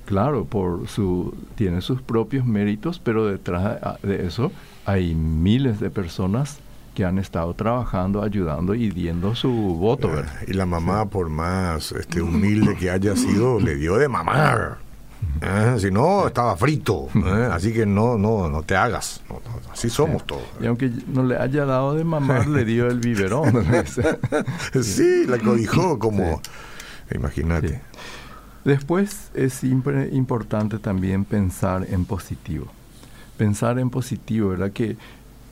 claro, 0.05 0.45
por 0.45 0.87
su, 0.87 1.33
tiene 1.55 1.81
sus 1.81 2.01
propios 2.01 2.45
méritos, 2.45 2.99
pero 2.99 3.27
detrás 3.27 4.01
de 4.03 4.25
eso 4.25 4.51
hay 4.85 5.15
miles 5.15 5.79
de 5.79 5.89
personas 5.89 6.59
que 6.93 7.05
han 7.05 7.17
estado 7.17 7.53
trabajando, 7.53 8.21
ayudando 8.21 8.75
y 8.75 8.89
diendo 8.89 9.35
su 9.35 9.49
voto. 9.49 10.11
Ah, 10.13 10.25
y 10.47 10.53
la 10.53 10.65
mamá, 10.65 11.05
por 11.05 11.29
más 11.29 11.91
este, 11.93 12.21
humilde 12.21 12.75
que 12.75 12.89
haya 12.89 13.15
sido, 13.15 13.59
le 13.61 13.75
dio 13.75 13.97
de 13.97 14.07
mamar. 14.07 14.79
¿eh? 15.41 15.75
Si 15.79 15.89
no, 15.89 16.27
estaba 16.27 16.55
frito. 16.57 17.07
¿eh? 17.15 17.49
Así 17.51 17.71
que 17.73 17.85
no, 17.85 18.17
no, 18.17 18.49
no 18.49 18.63
te 18.63 18.75
hagas. 18.75 19.23
así 19.71 19.89
somos 19.89 20.25
todos. 20.25 20.43
Y 20.59 20.65
aunque 20.65 20.91
no 21.07 21.23
le 21.23 21.37
haya 21.37 21.65
dado 21.65 21.93
de 21.95 22.03
mamar, 22.03 22.47
le 22.47 22.65
dio 22.65 22.87
el 22.87 22.99
biberón. 22.99 23.65
sí, 24.83 25.25
la 25.27 25.37
cobijó 25.37 25.97
como... 25.97 26.41
Imagínate. 27.13 27.81
Después 28.63 29.31
es 29.33 29.63
importante 29.63 30.77
también 30.77 31.25
pensar 31.25 31.87
en 31.89 32.05
positivo. 32.05 32.67
Pensar 33.37 33.79
en 33.79 33.89
positivo, 33.89 34.49
¿verdad? 34.49 34.71
Que 34.71 34.97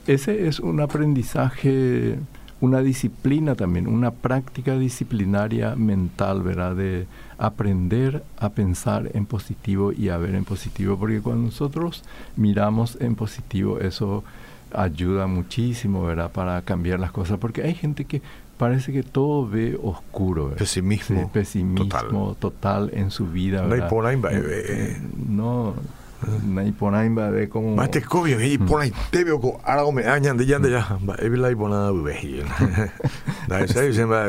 ese 0.06 0.46
es 0.46 0.60
un 0.60 0.80
aprendizaje, 0.80 2.18
una 2.60 2.80
disciplina 2.82 3.56
también, 3.56 3.88
una 3.88 4.12
práctica 4.12 4.78
disciplinaria 4.78 5.74
mental, 5.74 6.42
¿verdad? 6.42 6.76
De 6.76 7.06
aprender 7.36 8.22
a 8.38 8.50
pensar 8.50 9.10
en 9.14 9.26
positivo 9.26 9.92
y 9.92 10.10
a 10.10 10.18
ver 10.18 10.34
en 10.36 10.44
positivo, 10.44 10.96
porque 10.96 11.20
cuando 11.20 11.46
nosotros 11.46 12.04
miramos 12.36 12.96
en 13.00 13.16
positivo, 13.16 13.80
eso 13.80 14.22
ayuda 14.72 15.26
muchísimo, 15.26 16.04
¿verdad? 16.04 16.30
Para 16.30 16.62
cambiar 16.62 17.00
las 17.00 17.10
cosas, 17.10 17.38
porque 17.38 17.62
hay 17.62 17.74
gente 17.74 18.04
que 18.04 18.22
parece 18.60 18.92
que 18.92 19.02
todo 19.02 19.48
ve 19.48 19.76
oscuro. 19.82 20.50
Pesimismo. 20.50 21.32
pesimismo 21.32 22.36
total. 22.38 22.90
en 22.92 23.10
su 23.10 23.26
vida. 23.26 23.62
No, 23.62 23.74
no 25.16 25.74
naiponaimba 26.44 27.30
ve 27.30 27.48
como 27.48 27.74
mate 27.74 28.02
kovio 28.02 28.38
hei 28.38 28.58
ponai 28.58 28.92
tebe 29.10 29.32
ko 29.40 29.58
algo 29.64 29.90
me 29.90 30.04
añan 30.04 30.36
de 30.38 30.44
yanda 30.44 30.68
ya 30.68 30.98
evi 31.18 31.38
la 31.40 31.50
ipona 31.50 31.90
ve 31.92 32.44
da 33.48 33.60
esa 33.64 33.90
se 33.90 34.04
va 34.04 34.28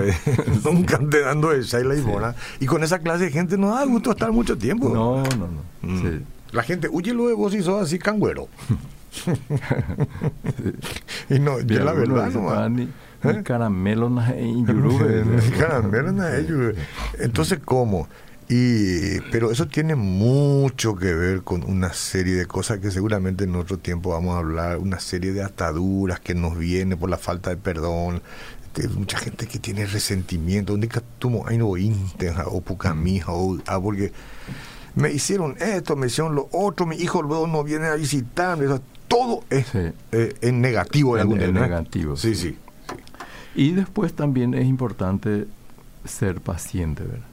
nunca 0.64 0.98
te 1.00 1.20
dando 1.20 1.52
esa 1.52 1.82
y 1.82 1.84
la 1.84 1.96
ipona 1.96 2.34
y 2.62 2.66
con 2.66 2.82
esa 2.84 3.00
clase 3.00 3.26
de 3.26 3.32
gente 3.32 3.58
no 3.58 3.76
da 3.76 3.84
gusto 3.84 4.12
estar 4.12 4.32
mucho 4.32 4.58
tiempo 4.58 4.88
no 4.88 5.22
no 5.36 5.50
no 5.52 5.64
mm. 5.82 6.24
la 6.54 6.64
gente 6.64 6.88
huye 6.88 7.14
luego 7.14 7.44
vos 7.44 7.54
y 7.54 7.62
sos 7.62 7.84
así 7.84 8.00
cangüero 8.00 8.48
y 11.30 11.40
no 11.40 11.60
yo 11.60 11.84
la 11.84 11.92
verdad 11.92 12.32
no 12.32 12.52
¿Eh? 13.24 13.42
Caramelo 13.44 14.10
Caramelo 15.60 16.74
Entonces, 17.20 17.60
¿cómo? 17.64 18.08
Y, 18.50 19.22
pero 19.32 19.50
eso 19.50 19.68
tiene 19.68 19.96
mucho 19.96 20.98
que 20.98 21.14
ver 21.14 21.42
con 21.42 21.64
una 21.64 21.94
serie 21.94 22.36
de 22.36 22.46
cosas 22.46 22.80
que 22.80 22.92
seguramente 22.92 23.46
en 23.46 23.56
otro 23.56 23.78
tiempo 23.78 24.10
vamos 24.10 24.36
a 24.36 24.40
hablar, 24.40 24.78
una 24.80 25.00
serie 25.00 25.32
de 25.32 25.42
ataduras 25.42 26.20
que 26.20 26.36
nos 26.36 26.58
viene 26.58 26.98
por 26.98 27.10
la 27.10 27.18
falta 27.18 27.50
de 27.52 27.56
perdón, 27.56 28.22
de 28.76 28.90
mucha 28.90 29.18
gente 29.20 29.48
que 29.48 29.58
tiene 29.58 29.86
resentimiento, 29.86 30.74
donde 30.74 30.90
tuvo 31.18 31.46
no 31.50 31.68
o 31.68 32.62
pucamija, 32.62 33.32
o 33.32 33.58
ah, 33.68 33.80
porque 33.80 34.12
me 34.96 35.12
hicieron 35.12 35.56
esto, 35.62 35.96
me 35.96 36.08
hicieron 36.08 36.36
lo 36.36 36.50
otro, 36.52 36.86
mi 36.86 36.98
hijo 36.98 37.22
luego 37.22 37.48
no 37.48 37.64
viene 37.64 37.88
a 37.88 37.96
visitarme, 37.96 38.66
todo 39.08 39.44
es 39.50 39.66
eh, 39.76 39.94
en 40.42 40.60
negativo 40.62 41.16
en, 41.16 41.22
algún 41.22 41.54
negativo. 41.54 42.18
Sí, 42.18 42.36
sí. 42.36 42.58
Y 43.56 43.72
después 43.72 44.14
también 44.14 44.54
es 44.54 44.66
importante 44.66 45.48
ser 46.06 46.42
paciente, 46.42 47.04
¿verdad? 47.04 47.26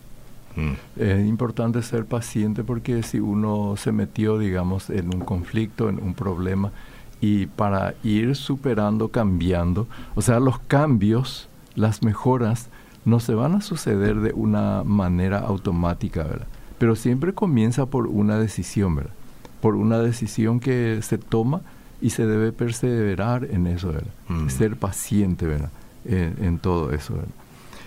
Mm. 0.57 1.01
Es 1.01 1.27
importante 1.27 1.83
ser 1.83 2.05
paciente 2.05 2.65
porque 2.65 3.03
si 3.03 3.21
uno 3.21 3.77
se 3.77 3.93
metió, 3.93 4.39
digamos, 4.39 4.91
en 4.91 5.15
un 5.15 5.21
conflicto, 5.21 5.89
en 5.89 6.03
un 6.03 6.15
problema, 6.15 6.73
y 7.21 7.47
para 7.47 7.95
ir 8.03 8.37
superando, 8.37 9.09
cambiando, 9.09 9.87
o 10.15 10.23
sea, 10.23 10.41
los 10.41 10.59
cambios, 10.61 11.49
las 11.75 12.03
mejoras, 12.03 12.69
no 13.05 13.21
se 13.21 13.35
van 13.35 13.55
a 13.55 13.61
suceder 13.61 14.21
de 14.21 14.33
una 14.33 14.83
manera 14.85 15.39
automática, 15.39 16.25
¿verdad? 16.25 16.47
Pero 16.79 16.95
siempre 16.95 17.33
comienza 17.33 17.87
por 17.87 18.07
una 18.07 18.39
decisión, 18.39 18.97
¿verdad? 18.97 19.13
Por 19.61 19.75
una 19.75 19.99
decisión 19.99 20.61
que 20.61 21.01
se 21.03 21.19
toma 21.19 21.63
y 22.01 22.11
se 22.11 22.27
debe 22.27 22.53
perseverar 22.53 23.45
en 23.51 23.67
eso, 23.67 23.89
¿verdad? 23.89 24.13
Mm. 24.29 24.49
Ser 24.49 24.77
paciente, 24.77 25.47
¿verdad? 25.47 25.71
En, 26.05 26.59
todo 26.59 26.93
eso. 26.93 27.15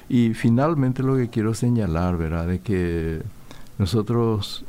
Y 0.10 0.34
finalmente 0.34 1.04
lo 1.04 1.15
que 1.15 1.30
quiero 1.30 1.54
señalar, 1.54 2.17
¿verdad? 2.17 2.47
De 2.47 2.60
que 2.60 3.21
nosotros 3.78 4.65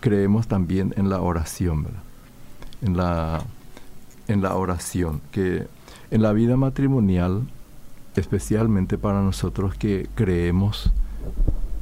creemos 0.00 0.46
también 0.48 0.94
en 0.96 1.10
la 1.10 1.20
oración, 1.20 1.86
en 2.80 2.96
la, 2.96 3.42
en 4.28 4.42
la 4.42 4.54
oración, 4.54 5.20
que 5.30 5.66
en 6.10 6.22
la 6.22 6.32
vida 6.32 6.56
matrimonial, 6.56 7.42
especialmente 8.16 8.98
para 8.98 9.22
nosotros 9.22 9.74
que 9.74 10.08
creemos 10.14 10.92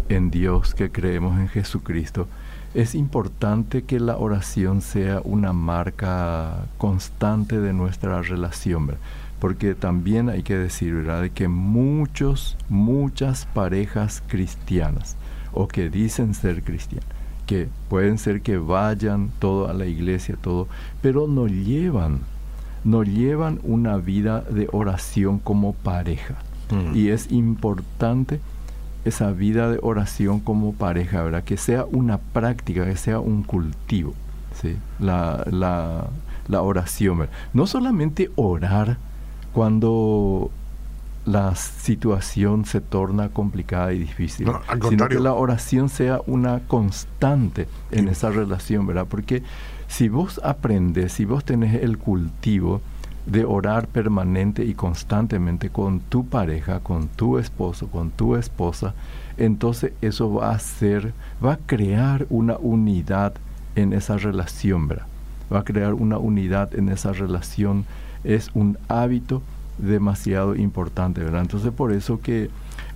en 0.09 0.31
Dios, 0.31 0.75
que 0.75 0.91
creemos 0.91 1.39
en 1.39 1.49
Jesucristo, 1.49 2.29
es 2.75 2.95
importante 2.95 3.83
que 3.83 3.99
la 3.99 4.17
oración 4.17 4.81
sea 4.81 5.21
una 5.25 5.53
marca 5.53 6.67
constante 6.79 7.59
de 7.59 7.73
nuestra 7.73 8.23
relación, 8.23 8.93
porque 9.41 9.75
también 9.75 10.29
hay 10.29 10.43
que 10.43 10.57
decir, 10.57 10.95
¿verdad?, 10.95 11.23
de 11.23 11.31
que 11.31 11.49
muchos, 11.49 12.57
muchas 12.69 13.47
parejas 13.47 14.23
cristianas, 14.27 15.17
o 15.53 15.67
que 15.67 15.91
dicen 15.91 16.35
ser 16.35 16.63
cristianas, 16.63 17.09
que 17.47 17.69
pueden 17.89 18.19
ser 18.19 18.41
que 18.43 18.59
vayan 18.59 19.31
todo 19.41 19.69
a 19.69 19.73
la 19.73 19.87
iglesia, 19.87 20.37
todo, 20.41 20.69
pero 21.03 21.27
no 21.27 21.49
llevan, 21.49 22.21
no 22.85 23.03
llevan 23.03 23.59
una 23.65 23.97
vida 23.97 24.43
de 24.43 24.69
oración 24.71 25.41
como 25.41 25.73
pareja. 25.73 26.37
Mm. 26.71 26.97
Y 26.97 27.09
es 27.09 27.33
importante 27.33 28.39
esa 29.05 29.33
vida 29.33 29.71
de 29.71 29.79
oración 29.83 30.41
como 30.41 30.73
pareja, 30.75 31.23
¿verdad? 31.23 31.45
Que 31.45 31.57
sea 31.57 31.85
una 31.85 32.19
práctica, 32.19 32.85
que 32.85 32.97
sea 32.97 33.21
un 33.21 33.43
cultivo, 33.43 34.15
¿sí? 34.61 34.77
La, 34.99 35.45
la, 35.51 36.09
la 36.49 36.63
oración, 36.63 37.29
No 37.53 37.67
solamente 37.67 38.31
orar 38.37 38.99
cuando 39.53 40.51
la 41.25 41.55
situación 41.55 42.65
se 42.65 42.81
torna 42.81 43.29
complicada 43.29 43.93
y 43.93 43.99
difícil, 43.99 44.51
sino 44.89 45.09
que 45.09 45.19
la 45.19 45.35
oración 45.35 45.89
sea 45.89 46.21
una 46.27 46.61
constante 46.61 47.69
en 47.91 48.09
esa 48.09 48.31
relación, 48.31 48.87
¿verdad? 48.87 49.07
Porque 49.09 49.43
si 49.87 50.09
vos 50.09 50.41
aprendes, 50.43 51.13
si 51.13 51.25
vos 51.25 51.45
tenés 51.45 51.83
el 51.83 51.99
cultivo 51.99 52.81
de 53.31 53.45
orar 53.45 53.87
permanente 53.87 54.65
y 54.65 54.75
constantemente 54.75 55.71
con 55.71 56.01
tu 56.01 56.27
pareja, 56.27 56.81
con 56.81 57.07
tu 57.07 57.39
esposo, 57.39 57.87
con 57.87 58.11
tu 58.11 58.35
esposa, 58.35 58.93
entonces 59.37 59.93
eso 60.01 60.33
va 60.35 60.51
a 60.51 60.59
ser, 60.59 61.13
va 61.45 61.53
a 61.53 61.59
crear 61.59 62.27
una 62.29 62.57
unidad 62.59 63.35
en 63.77 63.93
esa 63.93 64.17
relación, 64.17 64.89
¿verdad? 64.89 65.07
Va 65.53 65.61
a 65.61 65.65
crear 65.65 65.95
una 65.95 66.19
unidad 66.19 66.75
en 66.75 66.89
esa 66.89 67.13
relación, 67.13 67.85
es 68.25 68.51
un 68.55 68.79
hábito 68.89 69.43
demasiado 69.79 70.57
importante, 70.57 71.23
¿verdad? 71.23 71.43
Entonces 71.43 71.71
por 71.71 71.93
eso 71.93 72.21
que 72.21 72.51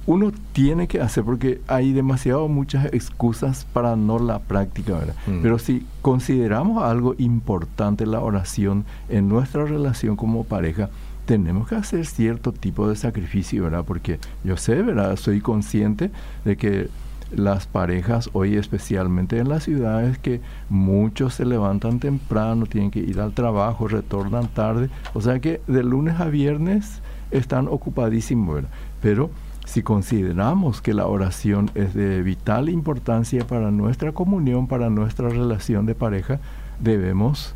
uno 0.06 0.32
tiene 0.52 0.86
que 0.86 1.00
hacer, 1.00 1.24
porque 1.24 1.60
hay 1.66 1.92
demasiado 1.92 2.48
muchas 2.48 2.86
excusas 2.86 3.66
para 3.72 3.96
no 3.96 4.18
la 4.18 4.38
práctica, 4.38 4.94
¿verdad? 4.94 5.14
Mm. 5.26 5.42
Pero 5.42 5.58
si 5.58 5.86
consideramos 6.02 6.82
algo 6.82 7.14
importante 7.18 8.06
la 8.06 8.20
oración 8.20 8.84
en 9.08 9.28
nuestra 9.28 9.64
relación 9.64 10.16
como 10.16 10.44
pareja, 10.44 10.90
tenemos 11.24 11.68
que 11.68 11.76
hacer 11.76 12.04
cierto 12.04 12.52
tipo 12.52 12.88
de 12.88 12.96
sacrificio, 12.96 13.64
¿verdad? 13.64 13.84
Porque 13.86 14.18
yo 14.42 14.56
sé, 14.56 14.82
¿verdad? 14.82 15.16
Soy 15.16 15.40
consciente 15.40 16.10
de 16.44 16.56
que 16.56 16.88
las 17.34 17.66
parejas 17.66 18.30
hoy 18.32 18.56
especialmente 18.56 19.38
en 19.38 19.48
las 19.48 19.64
ciudades 19.64 20.18
que 20.18 20.40
muchos 20.68 21.34
se 21.34 21.44
levantan 21.44 21.98
temprano, 21.98 22.66
tienen 22.66 22.90
que 22.90 23.00
ir 23.00 23.20
al 23.20 23.32
trabajo, 23.32 23.88
retornan 23.88 24.48
tarde, 24.48 24.88
o 25.14 25.20
sea 25.20 25.40
que 25.40 25.60
de 25.66 25.82
lunes 25.82 26.20
a 26.20 26.26
viernes 26.26 27.00
están 27.30 27.66
ocupadísimos, 27.68 28.64
pero 29.00 29.30
si 29.64 29.82
consideramos 29.82 30.80
que 30.80 30.94
la 30.94 31.06
oración 31.06 31.70
es 31.74 31.94
de 31.94 32.22
vital 32.22 32.68
importancia 32.68 33.46
para 33.46 33.70
nuestra 33.70 34.12
comunión, 34.12 34.66
para 34.66 34.90
nuestra 34.90 35.28
relación 35.28 35.86
de 35.86 35.94
pareja, 35.94 36.38
debemos 36.80 37.54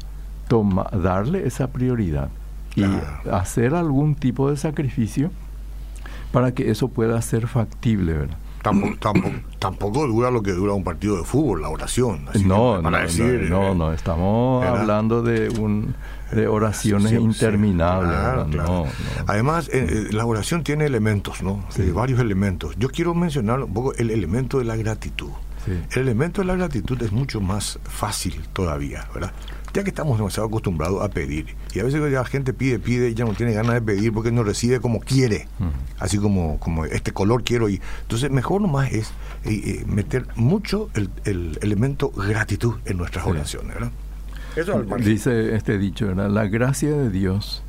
darle 1.03 1.47
esa 1.47 1.69
prioridad 1.69 2.31
y 2.75 2.85
hacer 3.31 3.75
algún 3.75 4.15
tipo 4.15 4.51
de 4.51 4.57
sacrificio 4.57 5.31
para 6.33 6.53
que 6.53 6.71
eso 6.71 6.89
pueda 6.89 7.21
ser 7.23 7.47
factible, 7.47 8.13
¿verdad? 8.13 8.37
Tampoco, 8.63 10.07
dura 10.07 10.31
lo 10.31 10.43
que 10.43 10.53
dura 10.53 10.73
un 10.73 10.85
partido 10.85 11.17
de 11.17 11.25
fútbol, 11.25 11.63
la 11.63 11.69
oración. 11.69 12.27
no, 12.45 12.81
no, 12.83 12.91
no, 12.91 13.75
no, 13.75 13.93
estamos 13.93 14.65
hablando 14.65 15.23
de 15.23 15.49
un 15.49 15.95
de 16.33 16.47
oraciones 16.47 17.13
interminables. 17.13 18.61
Además, 19.27 19.69
eh, 19.73 19.87
eh, 19.89 20.13
la 20.13 20.27
oración 20.27 20.63
tiene 20.63 20.85
elementos, 20.87 21.43
¿no? 21.43 21.65
varios 21.93 22.21
elementos. 22.21 22.75
Yo 22.79 22.89
quiero 22.91 23.15
mencionar 23.15 23.61
un 23.61 23.73
poco 23.73 23.95
el 23.95 24.11
elemento 24.11 24.59
de 24.59 24.65
la 24.65 24.77
gratitud. 24.77 25.31
El 25.67 26.03
elemento 26.03 26.41
de 26.41 26.47
la 26.47 26.57
gratitud 26.57 27.01
es 27.03 27.13
mucho 27.13 27.41
más 27.41 27.79
fácil 27.85 28.49
todavía, 28.55 29.07
¿verdad? 29.13 29.33
Ya 29.73 29.83
que 29.83 29.91
estamos 29.91 30.19
demasiado 30.19 30.49
acostumbrados 30.49 31.03
a 31.03 31.09
pedir, 31.09 31.55
y 31.75 31.81
a 31.81 31.85
veces 31.85 32.01
la 32.01 32.25
gente 32.25 32.53
pide, 32.53 32.79
pide 32.79 33.11
y 33.11 33.15
ya 33.15 33.25
no 33.25 33.35
tiene 33.35 33.53
ganas 33.53 33.75
de 33.75 33.83
pedir 33.83 34.13
porque 34.13 34.33
no 34.33 34.43
recibe 34.43 34.81
como 34.81 35.01
quiere, 35.01 35.49
así 35.99 36.19
como, 36.19 36.59
como 36.59 36.85
este 36.85 37.13
color 37.13 37.45
quiero, 37.45 37.69
y 37.69 37.81
entonces 38.03 38.31
mejor 38.31 38.63
nomás 38.63 38.93
es 38.93 39.09
eh, 39.45 39.61
eh, 39.65 39.85
meter 39.87 40.27
mucho 40.37 40.91
el, 40.95 41.11
el, 41.25 41.59
elemento 41.63 42.11
gratitud 42.11 42.75
en 42.85 42.97
nuestras 42.97 43.27
oraciones, 43.27 43.75
¿verdad? 43.75 43.93
Dice 44.99 45.55
este 45.55 45.79
dicho, 45.79 46.07
¿verdad? 46.09 46.31
La 46.31 46.47
gracia 46.47 46.91
de 46.91 47.11
Dios 47.11 47.63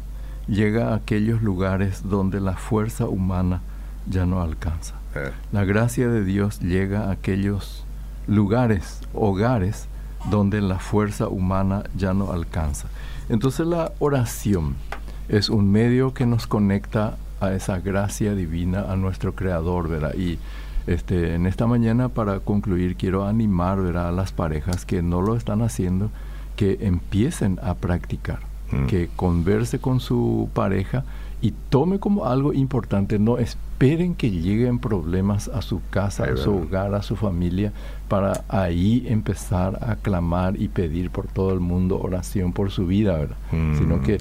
llega 0.48 0.90
a 0.90 0.96
aquellos 0.96 1.42
lugares 1.42 2.02
donde 2.04 2.40
la 2.40 2.54
fuerza 2.54 3.06
humana 3.06 3.62
ya 4.10 4.26
no 4.26 4.42
alcanza. 4.42 4.96
Eh. 5.16 5.32
La 5.52 5.66
gracia 5.66 6.08
de 6.08 6.24
Dios 6.24 6.60
llega 6.60 7.06
a 7.06 7.12
aquellos 7.12 7.86
lugares, 8.28 9.02
hogares, 9.14 9.89
donde 10.30 10.62
la 10.62 10.80
fuerza 10.80 11.28
humana 11.28 11.84
ya 11.96 12.14
no 12.14 12.32
alcanza. 12.32 12.88
Entonces 13.30 13.68
la 13.68 13.92
oración 14.00 14.76
es 15.28 15.50
un 15.50 15.72
medio 15.72 16.14
que 16.14 16.26
nos 16.26 16.48
conecta 16.48 17.18
a 17.40 17.54
esa 17.54 17.80
gracia 17.80 18.34
divina, 18.36 18.86
a 18.90 18.96
nuestro 18.96 19.36
Creador, 19.36 19.88
¿verdad? 19.88 20.14
Y 20.16 20.40
este, 20.88 21.36
en 21.36 21.46
esta 21.46 21.68
mañana, 21.68 22.10
para 22.10 22.40
concluir, 22.40 22.96
quiero 22.96 23.26
animar 23.26 23.82
¿verdad? 23.82 24.10
a 24.10 24.12
las 24.12 24.32
parejas 24.32 24.86
que 24.86 25.02
no 25.02 25.22
lo 25.22 25.36
están 25.36 25.62
haciendo, 25.62 26.10
que 26.56 26.80
empiecen 26.82 27.60
a 27.62 27.76
practicar, 27.76 28.40
mm. 28.72 28.88
que 28.88 29.10
converse 29.16 29.80
con 29.80 30.00
su 30.00 30.50
pareja 30.54 31.04
y 31.42 31.54
tome 31.70 32.00
como 32.00 32.26
algo 32.26 32.54
importante, 32.54 33.18
no 33.18 33.38
esperen 33.38 34.14
que 34.16 34.30
lleguen 34.30 34.80
problemas 34.80 35.48
a 35.48 35.62
su 35.62 35.82
casa, 35.90 36.26
a 36.26 36.36
su 36.36 36.54
hogar, 36.54 36.94
a 36.96 37.02
su 37.02 37.16
familia, 37.16 37.72
para 38.10 38.44
ahí 38.50 39.06
empezar 39.08 39.80
a 39.82 39.96
clamar 39.96 40.60
y 40.60 40.68
pedir 40.68 41.12
por 41.12 41.28
todo 41.28 41.54
el 41.54 41.62
mundo 41.62 42.00
oración 42.00 42.52
por 42.52 42.72
su 42.72 42.86
vida, 42.88 43.18
¿verdad? 43.18 43.38
Sino 43.52 43.98
mm. 43.98 44.02
que 44.02 44.18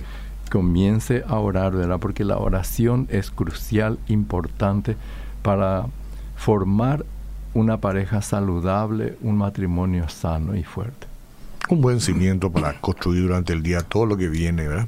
comience 0.50 1.24
a 1.26 1.38
orar, 1.38 1.72
¿verdad? 1.72 1.98
Porque 1.98 2.24
la 2.24 2.38
oración 2.38 3.08
es 3.10 3.30
crucial, 3.30 3.98
importante 4.08 4.96
para 5.42 5.86
formar 6.36 7.04
una 7.54 7.78
pareja 7.78 8.22
saludable, 8.22 9.16
un 9.22 9.36
matrimonio 9.36 10.08
sano 10.08 10.54
y 10.54 10.62
fuerte. 10.62 11.06
Un 11.68 11.80
buen 11.80 12.00
cimiento 12.00 12.50
para 12.50 12.80
construir 12.80 13.22
durante 13.22 13.52
el 13.52 13.62
día 13.62 13.80
todo 13.80 14.06
lo 14.06 14.16
que 14.16 14.28
viene, 14.28 14.68
¿verdad? 14.68 14.86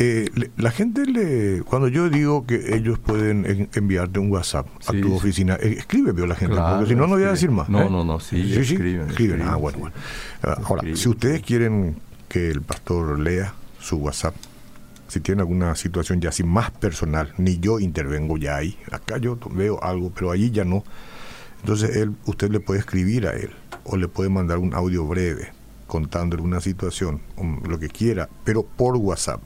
Eh, 0.00 0.30
la 0.56 0.70
gente 0.70 1.06
le 1.06 1.62
cuando 1.62 1.88
yo 1.88 2.08
digo 2.08 2.46
que 2.46 2.76
ellos 2.76 3.00
pueden 3.00 3.68
enviarte 3.74 4.20
un 4.20 4.30
WhatsApp 4.30 4.68
a 4.86 4.92
tu 4.92 5.12
oficina 5.12 5.56
eh, 5.60 5.74
escribe 5.76 6.12
veo 6.12 6.26
la 6.26 6.36
gente 6.36 6.54
porque 6.56 6.86
si 6.86 6.94
no 6.94 7.08
no 7.08 7.16
voy 7.16 7.24
a 7.24 7.32
decir 7.32 7.50
más 7.50 7.68
no 7.68 7.82
¿eh? 7.82 7.90
no 7.90 8.04
no 8.04 8.20
sí, 8.20 8.44
sí, 8.44 8.60
escriben, 8.74 9.10
escriben, 9.10 9.42
ah 9.42 9.56
bueno, 9.56 9.78
bueno. 9.78 9.96
Ah, 10.44 10.56
ahora 10.62 10.82
si 10.94 11.08
ustedes 11.08 11.42
quieren 11.42 11.96
que 12.28 12.48
el 12.48 12.62
pastor 12.62 13.18
lea 13.18 13.54
su 13.80 13.96
WhatsApp 13.96 14.36
si 15.08 15.20
tiene 15.20 15.40
alguna 15.40 15.74
situación 15.74 16.20
ya 16.20 16.28
así 16.28 16.44
más 16.44 16.70
personal 16.70 17.32
ni 17.38 17.58
yo 17.58 17.80
intervengo 17.80 18.36
ya 18.36 18.56
ahí. 18.56 18.78
Acá 18.92 19.16
yo 19.18 19.38
veo 19.50 19.82
algo 19.82 20.12
pero 20.14 20.30
allí 20.30 20.50
ya 20.50 20.64
no. 20.64 20.84
Entonces 21.60 21.96
él 21.96 22.14
usted 22.26 22.50
le 22.50 22.60
puede 22.60 22.80
escribir 22.80 23.26
a 23.26 23.32
él 23.32 23.50
o 23.84 23.96
le 23.96 24.06
puede 24.06 24.28
mandar 24.28 24.58
un 24.58 24.74
audio 24.74 25.06
breve 25.06 25.52
contándole 25.86 26.42
una 26.42 26.60
situación 26.60 27.22
lo 27.66 27.78
que 27.78 27.88
quiera 27.88 28.28
pero 28.44 28.62
por 28.62 28.96
WhatsApp 28.96 29.40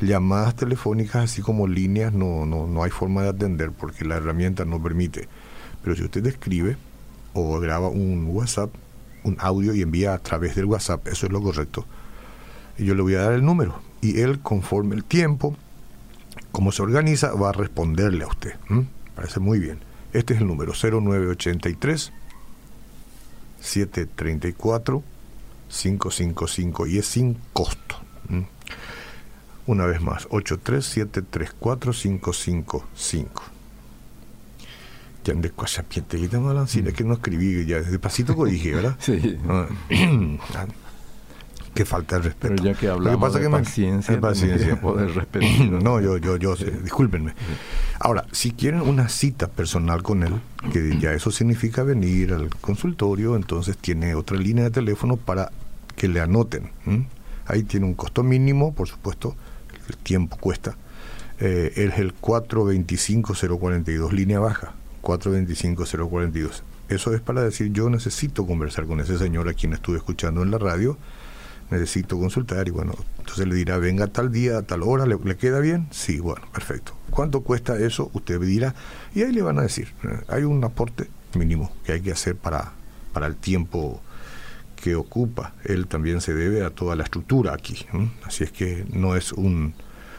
llamadas 0.00 0.56
telefónicas 0.56 1.24
así 1.24 1.42
como 1.42 1.66
líneas 1.66 2.12
no, 2.12 2.46
no, 2.46 2.66
no 2.66 2.82
hay 2.82 2.90
forma 2.90 3.22
de 3.22 3.28
atender 3.30 3.70
porque 3.72 4.04
la 4.04 4.16
herramienta 4.16 4.64
no 4.64 4.82
permite. 4.82 5.28
Pero 5.82 5.96
si 5.96 6.04
usted 6.04 6.26
escribe 6.26 6.76
o 7.32 7.58
graba 7.60 7.88
un 7.88 8.26
WhatsApp, 8.28 8.70
un 9.22 9.36
audio 9.40 9.74
y 9.74 9.82
envía 9.82 10.14
a 10.14 10.18
través 10.18 10.54
del 10.54 10.66
WhatsApp, 10.66 11.06
eso 11.08 11.26
es 11.26 11.32
lo 11.32 11.42
correcto. 11.42 11.86
Yo 12.78 12.94
le 12.94 13.02
voy 13.02 13.14
a 13.14 13.22
dar 13.22 13.32
el 13.34 13.44
número 13.44 13.80
y 14.00 14.20
él 14.20 14.40
conforme 14.40 14.94
el 14.94 15.04
tiempo, 15.04 15.56
como 16.52 16.72
se 16.72 16.82
organiza, 16.82 17.32
va 17.32 17.50
a 17.50 17.52
responderle 17.52 18.24
a 18.24 18.28
usted. 18.28 18.54
Parece 19.14 19.40
muy 19.40 19.58
bien. 19.58 19.78
Este 20.12 20.34
es 20.34 20.40
el 20.40 20.46
número 20.46 20.72
0983 20.72 22.12
734 23.60 25.02
555 25.68 26.86
y 26.86 26.98
es 26.98 27.06
sin 27.06 27.38
costo. 27.52 27.96
Una 29.66 29.86
vez 29.86 30.02
más, 30.02 30.28
8373455. 30.28 33.26
Ya 35.24 35.32
de 35.32 35.50
cuachapiente, 35.50 36.18
que 36.18 36.24
estamos 36.24 36.76
es 36.76 36.92
que 36.92 37.04
no 37.04 37.14
escribí 37.14 37.64
ya, 37.64 37.80
despacito 37.80 38.36
que 38.36 38.44
dije, 38.50 38.74
¿verdad? 38.74 38.96
Sí. 39.00 39.38
Ah. 39.48 39.66
que 41.74 41.84
falta 41.84 42.16
el 42.16 42.24
respeto. 42.24 42.54
Pero 42.54 42.72
ya 42.72 42.78
que 42.78 42.88
hablamos 42.88 43.20
pasa 43.20 43.38
de 43.38 43.44
que 43.44 43.50
paciencia, 43.50 44.20
paciencia. 44.20 44.80
poder 44.80 45.14
respetar. 45.14 45.50
no, 45.82 46.00
yo, 46.00 46.16
yo, 46.18 46.36
yo 46.36 46.56
sé, 46.56 46.70
discúlpenme. 46.70 47.34
Ahora, 47.98 48.26
si 48.32 48.52
quieren 48.52 48.82
una 48.82 49.08
cita 49.08 49.48
personal 49.48 50.02
con 50.02 50.22
él, 50.22 50.34
que 50.72 50.98
ya 50.98 51.12
eso 51.12 51.30
significa 51.30 51.82
venir 51.82 52.32
al 52.32 52.50
consultorio, 52.50 53.36
entonces 53.36 53.76
tiene 53.76 54.14
otra 54.14 54.36
línea 54.36 54.64
de 54.64 54.70
teléfono 54.70 55.16
para 55.16 55.50
que 55.96 56.08
le 56.08 56.20
anoten. 56.20 56.70
Ahí 57.46 57.64
tiene 57.64 57.86
un 57.86 57.94
costo 57.94 58.22
mínimo, 58.22 58.74
por 58.74 58.88
supuesto, 58.88 59.36
el 59.88 59.96
tiempo 59.96 60.36
cuesta. 60.36 60.76
Eh, 61.40 61.72
es 61.76 61.98
el 61.98 62.14
425-042, 62.20 64.12
línea 64.12 64.38
baja, 64.38 64.74
425-042. 65.02 66.62
Eso 66.88 67.14
es 67.14 67.20
para 67.20 67.42
decir, 67.42 67.72
yo 67.72 67.90
necesito 67.90 68.46
conversar 68.46 68.86
con 68.86 69.00
ese 69.00 69.18
señor 69.18 69.48
a 69.48 69.54
quien 69.54 69.72
estuve 69.72 69.96
escuchando 69.96 70.42
en 70.42 70.50
la 70.50 70.58
radio, 70.58 70.98
necesito 71.70 72.18
consultar 72.18 72.68
y 72.68 72.70
bueno, 72.70 72.94
entonces 73.18 73.48
le 73.48 73.54
dirá, 73.54 73.78
venga 73.78 74.06
tal 74.06 74.30
día, 74.30 74.62
tal 74.62 74.82
hora, 74.82 75.06
¿le, 75.06 75.36
queda 75.36 75.60
bien? 75.60 75.88
Sí, 75.90 76.20
bueno, 76.20 76.46
perfecto. 76.52 76.92
¿Cuánto 77.10 77.40
cuesta 77.40 77.78
eso? 77.78 78.10
Usted 78.12 78.40
dirá 78.40 78.74
y 79.14 79.22
ahí 79.22 79.32
le 79.32 79.42
van 79.42 79.58
a 79.58 79.62
decir, 79.62 79.92
eh, 80.04 80.20
hay 80.28 80.44
un 80.44 80.62
aporte 80.62 81.08
mínimo 81.34 81.72
que 81.84 81.92
hay 81.92 82.00
que 82.00 82.12
hacer 82.12 82.36
para, 82.36 82.72
para 83.12 83.26
el 83.26 83.36
tiempo 83.36 84.00
que 84.84 84.96
ocupa. 84.96 85.54
Él 85.64 85.86
también 85.86 86.20
se 86.20 86.34
debe 86.34 86.62
a 86.62 86.68
toda 86.68 86.94
la 86.94 87.04
estructura 87.04 87.54
aquí. 87.54 87.86
Así 88.22 88.44
es 88.44 88.52
que 88.52 88.84
no 88.92 89.16
es 89.16 89.32
un, 89.32 89.72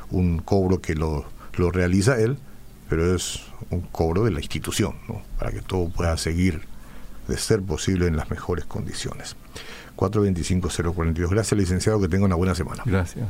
un 0.10 0.39
cobro 0.39 0.82
que 0.82 0.95
lo, 0.95 1.23
lo 1.56 1.69
realiza 1.69 2.19
él, 2.19 2.39
pero 2.89 3.13
es 3.13 3.43
un 3.69 3.82
cobro 3.82 4.23
de 4.23 4.32
la 4.32 4.39
institución, 4.39 4.95
para 5.38 5.51
que 5.51 5.62
todo 5.62 5.89
pueda 5.89 6.17
seguir 6.17 6.62
de 7.28 7.38
ser 7.38 7.62
posible 7.62 8.08
en 8.08 8.15
las 8.17 8.32
mejores 8.32 8.65
condiciones. 8.65 9.36
425-042. 9.97 11.30
Gracias, 11.30 11.60
licenciado, 11.60 12.01
que 12.01 12.08
tenga 12.08 12.25
una 12.25 12.36
buena 12.36 12.56
semana. 12.56 12.82
Gracias. 12.88 13.28